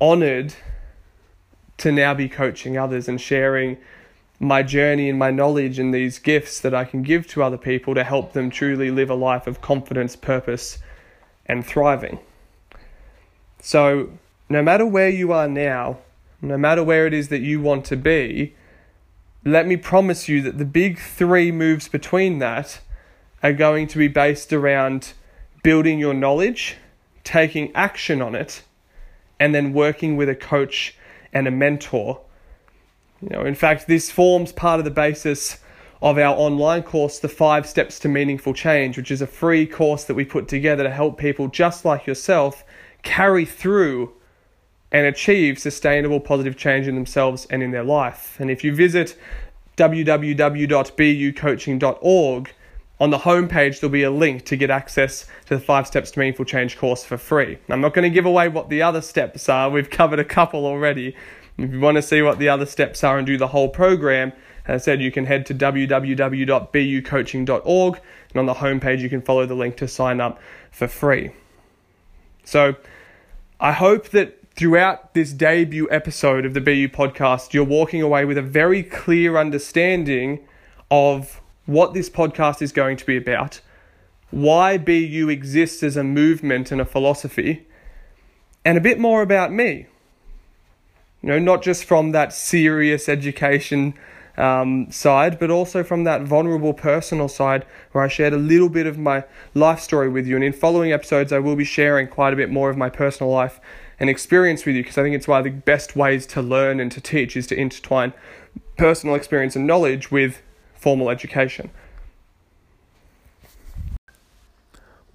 honored 0.00 0.54
to 1.82 1.90
now 1.90 2.14
be 2.14 2.28
coaching 2.28 2.78
others 2.78 3.08
and 3.08 3.20
sharing 3.20 3.76
my 4.38 4.62
journey 4.62 5.10
and 5.10 5.18
my 5.18 5.32
knowledge 5.32 5.80
and 5.80 5.92
these 5.92 6.20
gifts 6.20 6.60
that 6.60 6.72
I 6.72 6.84
can 6.84 7.02
give 7.02 7.26
to 7.28 7.42
other 7.42 7.58
people 7.58 7.94
to 7.96 8.04
help 8.04 8.32
them 8.34 8.50
truly 8.50 8.90
live 8.90 9.10
a 9.10 9.14
life 9.14 9.48
of 9.48 9.60
confidence, 9.60 10.14
purpose, 10.14 10.78
and 11.46 11.66
thriving. 11.66 12.20
So, 13.60 14.10
no 14.48 14.62
matter 14.62 14.86
where 14.86 15.08
you 15.08 15.32
are 15.32 15.48
now, 15.48 15.98
no 16.40 16.56
matter 16.56 16.84
where 16.84 17.06
it 17.06 17.12
is 17.12 17.28
that 17.28 17.40
you 17.40 17.60
want 17.60 17.84
to 17.86 17.96
be, 17.96 18.54
let 19.44 19.66
me 19.66 19.76
promise 19.76 20.28
you 20.28 20.40
that 20.42 20.58
the 20.58 20.64
big 20.64 21.00
three 21.00 21.50
moves 21.50 21.88
between 21.88 22.38
that 22.38 22.80
are 23.42 23.52
going 23.52 23.88
to 23.88 23.98
be 23.98 24.06
based 24.06 24.52
around 24.52 25.14
building 25.64 25.98
your 25.98 26.14
knowledge, 26.14 26.76
taking 27.24 27.74
action 27.74 28.22
on 28.22 28.36
it, 28.36 28.62
and 29.40 29.52
then 29.52 29.72
working 29.72 30.16
with 30.16 30.28
a 30.28 30.36
coach 30.36 30.96
and 31.32 31.46
a 31.46 31.50
mentor 31.50 32.20
you 33.22 33.30
know, 33.30 33.44
in 33.44 33.54
fact, 33.54 33.86
this 33.86 34.10
forms 34.10 34.52
part 34.52 34.80
of 34.80 34.84
the 34.84 34.90
basis 34.90 35.58
of 36.02 36.18
our 36.18 36.36
online 36.36 36.82
course, 36.82 37.20
The 37.20 37.28
Five 37.28 37.68
Steps 37.68 38.00
to 38.00 38.08
Meaningful 38.08 38.52
Change, 38.52 38.96
which 38.96 39.12
is 39.12 39.22
a 39.22 39.26
free 39.28 39.64
course 39.66 40.02
that 40.04 40.14
we 40.14 40.24
put 40.24 40.48
together 40.48 40.82
to 40.82 40.90
help 40.90 41.18
people 41.18 41.46
just 41.46 41.84
like 41.84 42.04
yourself 42.06 42.64
carry 43.02 43.44
through 43.44 44.12
and 44.90 45.06
achieve 45.06 45.60
sustainable 45.60 46.18
positive 46.18 46.56
change 46.56 46.88
in 46.88 46.96
themselves 46.96 47.46
and 47.48 47.62
in 47.62 47.70
their 47.70 47.84
life. 47.84 48.36
And 48.40 48.50
if 48.50 48.64
you 48.64 48.74
visit 48.74 49.16
www.bucoaching.org, 49.76 52.54
on 53.02 53.10
the 53.10 53.18
homepage 53.18 53.80
there'll 53.80 53.90
be 53.90 54.04
a 54.04 54.10
link 54.12 54.44
to 54.44 54.56
get 54.56 54.70
access 54.70 55.26
to 55.46 55.56
the 55.56 55.60
Five 55.60 55.88
Steps 55.88 56.12
to 56.12 56.20
Meaningful 56.20 56.44
Change 56.44 56.78
course 56.78 57.02
for 57.02 57.18
free. 57.18 57.58
I'm 57.68 57.80
not 57.80 57.94
going 57.94 58.08
to 58.08 58.14
give 58.14 58.26
away 58.26 58.46
what 58.46 58.68
the 58.68 58.82
other 58.82 59.00
steps 59.00 59.48
are, 59.48 59.68
we've 59.68 59.90
covered 59.90 60.20
a 60.20 60.24
couple 60.24 60.64
already, 60.64 61.16
if 61.58 61.72
you 61.72 61.80
want 61.80 61.96
to 61.96 62.02
see 62.02 62.22
what 62.22 62.38
the 62.38 62.48
other 62.48 62.64
steps 62.64 63.02
are 63.02 63.18
and 63.18 63.26
do 63.26 63.36
the 63.36 63.48
whole 63.48 63.68
program, 63.68 64.32
as 64.66 64.82
I 64.82 64.84
said, 64.84 65.02
you 65.02 65.10
can 65.10 65.26
head 65.26 65.46
to 65.46 65.54
www.bucoaching.org 65.54 68.00
and 68.30 68.38
on 68.38 68.46
the 68.46 68.54
homepage 68.54 69.00
you 69.00 69.08
can 69.08 69.20
follow 69.20 69.46
the 69.46 69.56
link 69.56 69.76
to 69.78 69.88
sign 69.88 70.20
up 70.20 70.38
for 70.70 70.86
free. 70.86 71.32
So 72.44 72.76
I 73.58 73.72
hope 73.72 74.10
that 74.10 74.38
throughout 74.54 75.14
this 75.14 75.32
debut 75.32 75.88
episode 75.90 76.46
of 76.46 76.54
the 76.54 76.60
BU 76.60 76.90
podcast, 76.90 77.52
you're 77.52 77.64
walking 77.64 78.00
away 78.00 78.24
with 78.24 78.38
a 78.38 78.42
very 78.42 78.84
clear 78.84 79.36
understanding 79.36 80.46
of 80.88 81.41
what 81.66 81.94
this 81.94 82.10
podcast 82.10 82.62
is 82.62 82.72
going 82.72 82.96
to 82.96 83.06
be 83.06 83.16
about, 83.16 83.60
why 84.30 84.78
BU 84.78 85.28
exists 85.28 85.82
as 85.82 85.96
a 85.96 86.04
movement 86.04 86.72
and 86.72 86.80
a 86.80 86.84
philosophy, 86.84 87.66
and 88.64 88.78
a 88.78 88.80
bit 88.80 88.98
more 88.98 89.22
about 89.22 89.52
me. 89.52 89.86
You 91.22 91.28
know, 91.28 91.38
not 91.38 91.62
just 91.62 91.84
from 91.84 92.12
that 92.12 92.32
serious 92.32 93.08
education 93.08 93.94
um, 94.36 94.90
side, 94.90 95.38
but 95.38 95.50
also 95.50 95.84
from 95.84 96.04
that 96.04 96.22
vulnerable 96.22 96.74
personal 96.74 97.28
side 97.28 97.64
where 97.92 98.02
I 98.02 98.08
shared 98.08 98.32
a 98.32 98.38
little 98.38 98.68
bit 98.68 98.86
of 98.86 98.98
my 98.98 99.24
life 99.54 99.80
story 99.80 100.08
with 100.08 100.26
you. 100.26 100.34
And 100.34 100.44
in 100.44 100.52
following 100.52 100.92
episodes, 100.92 101.32
I 101.32 101.38
will 101.38 101.56
be 101.56 101.64
sharing 101.64 102.08
quite 102.08 102.32
a 102.32 102.36
bit 102.36 102.50
more 102.50 102.70
of 102.70 102.76
my 102.76 102.88
personal 102.88 103.30
life 103.30 103.60
and 104.00 104.10
experience 104.10 104.64
with 104.64 104.74
you 104.74 104.82
because 104.82 104.98
I 104.98 105.02
think 105.02 105.14
it's 105.14 105.28
one 105.28 105.38
of 105.38 105.44
the 105.44 105.50
best 105.50 105.94
ways 105.94 106.26
to 106.28 106.42
learn 106.42 106.80
and 106.80 106.90
to 106.92 107.00
teach 107.00 107.36
is 107.36 107.46
to 107.48 107.56
intertwine 107.56 108.12
personal 108.76 109.14
experience 109.14 109.54
and 109.54 109.66
knowledge 109.66 110.10
with 110.10 110.42
formal 110.82 111.08
education. 111.08 111.70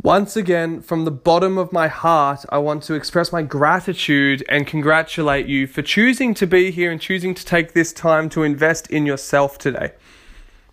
Once 0.01 0.37
again, 0.37 0.79
from 0.79 1.03
the 1.03 1.11
bottom 1.11 1.57
of 1.57 1.73
my 1.73 1.89
heart, 1.89 2.45
I 2.47 2.59
want 2.59 2.83
to 2.83 2.93
express 2.93 3.33
my 3.33 3.41
gratitude 3.41 4.41
and 4.47 4.65
congratulate 4.65 5.47
you 5.47 5.67
for 5.67 5.81
choosing 5.81 6.33
to 6.35 6.47
be 6.47 6.71
here 6.71 6.89
and 6.89 7.01
choosing 7.01 7.33
to 7.33 7.43
take 7.43 7.73
this 7.73 7.91
time 7.91 8.29
to 8.29 8.43
invest 8.43 8.87
in 8.89 9.05
yourself 9.05 9.57
today. 9.57 9.91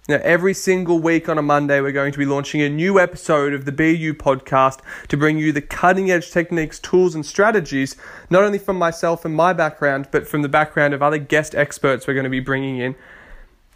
Now, 0.09 0.21
every 0.23 0.55
single 0.55 1.01
week 1.01 1.29
on 1.29 1.39
a 1.39 1.43
Monday, 1.43 1.81
we're 1.81 1.91
going 1.91 2.13
to 2.13 2.19
be 2.19 2.27
launching 2.27 2.61
a 2.61 2.69
new 2.69 3.01
episode 3.01 3.55
of 3.55 3.65
the 3.65 3.73
BU 3.73 4.15
podcast 4.15 4.81
to 5.09 5.17
bring 5.17 5.39
you 5.39 5.51
the 5.51 5.63
cutting 5.63 6.13
edge 6.13 6.31
techniques, 6.31 6.79
tools, 6.79 7.17
and 7.17 7.27
strategies, 7.27 7.97
not 8.31 8.45
only 8.45 8.59
from 8.59 8.79
myself 8.79 9.25
and 9.25 9.35
my 9.35 9.53
background, 9.53 10.07
but 10.13 10.29
from 10.29 10.43
the 10.43 10.49
background 10.49 10.95
of 10.95 11.03
other 11.03 11.19
guest 11.19 11.57
experts 11.57 12.07
we're 12.07 12.15
going 12.15 12.23
to 12.25 12.31
be 12.31 12.39
bringing 12.39 12.77
in 12.77 12.95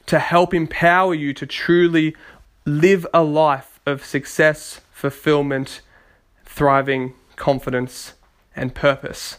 to 0.09 0.19
help 0.19 0.53
empower 0.53 1.15
you 1.15 1.33
to 1.35 1.47
truly 1.47 2.17
live 2.65 3.07
a 3.15 3.23
life 3.23 3.79
of 3.87 4.05
success, 4.05 4.81
fulfillment, 4.91 5.81
thriving, 6.45 7.15
confidence, 7.37 8.15
and 8.57 8.75
purpose. 8.75 9.39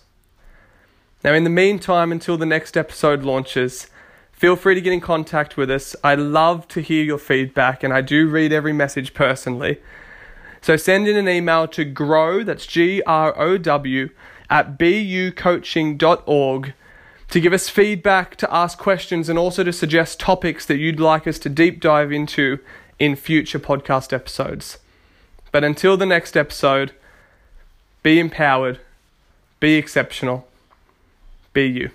Now, 1.23 1.33
in 1.33 1.43
the 1.43 1.49
meantime, 1.49 2.11
until 2.11 2.37
the 2.37 2.45
next 2.45 2.77
episode 2.77 3.23
launches, 3.23 3.87
feel 4.31 4.55
free 4.55 4.75
to 4.75 4.81
get 4.81 4.93
in 4.93 5.01
contact 5.01 5.57
with 5.57 5.69
us. 5.71 5.95
I 6.03 6.15
love 6.15 6.67
to 6.69 6.81
hear 6.81 7.03
your 7.03 7.17
feedback, 7.17 7.83
and 7.83 7.91
I 7.91 8.01
do 8.01 8.29
read 8.29 8.53
every 8.53 8.71
message 8.71 9.13
personally. 9.13 9.81
So 10.61 10.77
send 10.77 11.07
in 11.07 11.17
an 11.17 11.27
email 11.27 11.67
to 11.69 11.83
grow, 11.83 12.43
that's 12.43 12.67
G 12.67 13.01
R 13.03 13.37
O 13.39 13.57
W, 13.57 14.09
at 14.49 14.77
bucoaching.org 14.77 16.73
to 17.29 17.39
give 17.39 17.53
us 17.53 17.69
feedback, 17.69 18.35
to 18.37 18.53
ask 18.53 18.77
questions, 18.77 19.29
and 19.29 19.37
also 19.37 19.63
to 19.63 19.73
suggest 19.73 20.19
topics 20.19 20.65
that 20.65 20.77
you'd 20.77 20.99
like 20.99 21.27
us 21.27 21.39
to 21.39 21.49
deep 21.49 21.79
dive 21.79 22.11
into 22.11 22.59
in 22.97 23.15
future 23.15 23.59
podcast 23.59 24.11
episodes. 24.11 24.79
But 25.51 25.63
until 25.63 25.97
the 25.97 26.05
next 26.05 26.35
episode, 26.35 26.91
be 28.03 28.19
empowered, 28.19 28.79
be 29.59 29.75
exceptional, 29.75 30.47
be 31.53 31.65
you. 31.67 31.91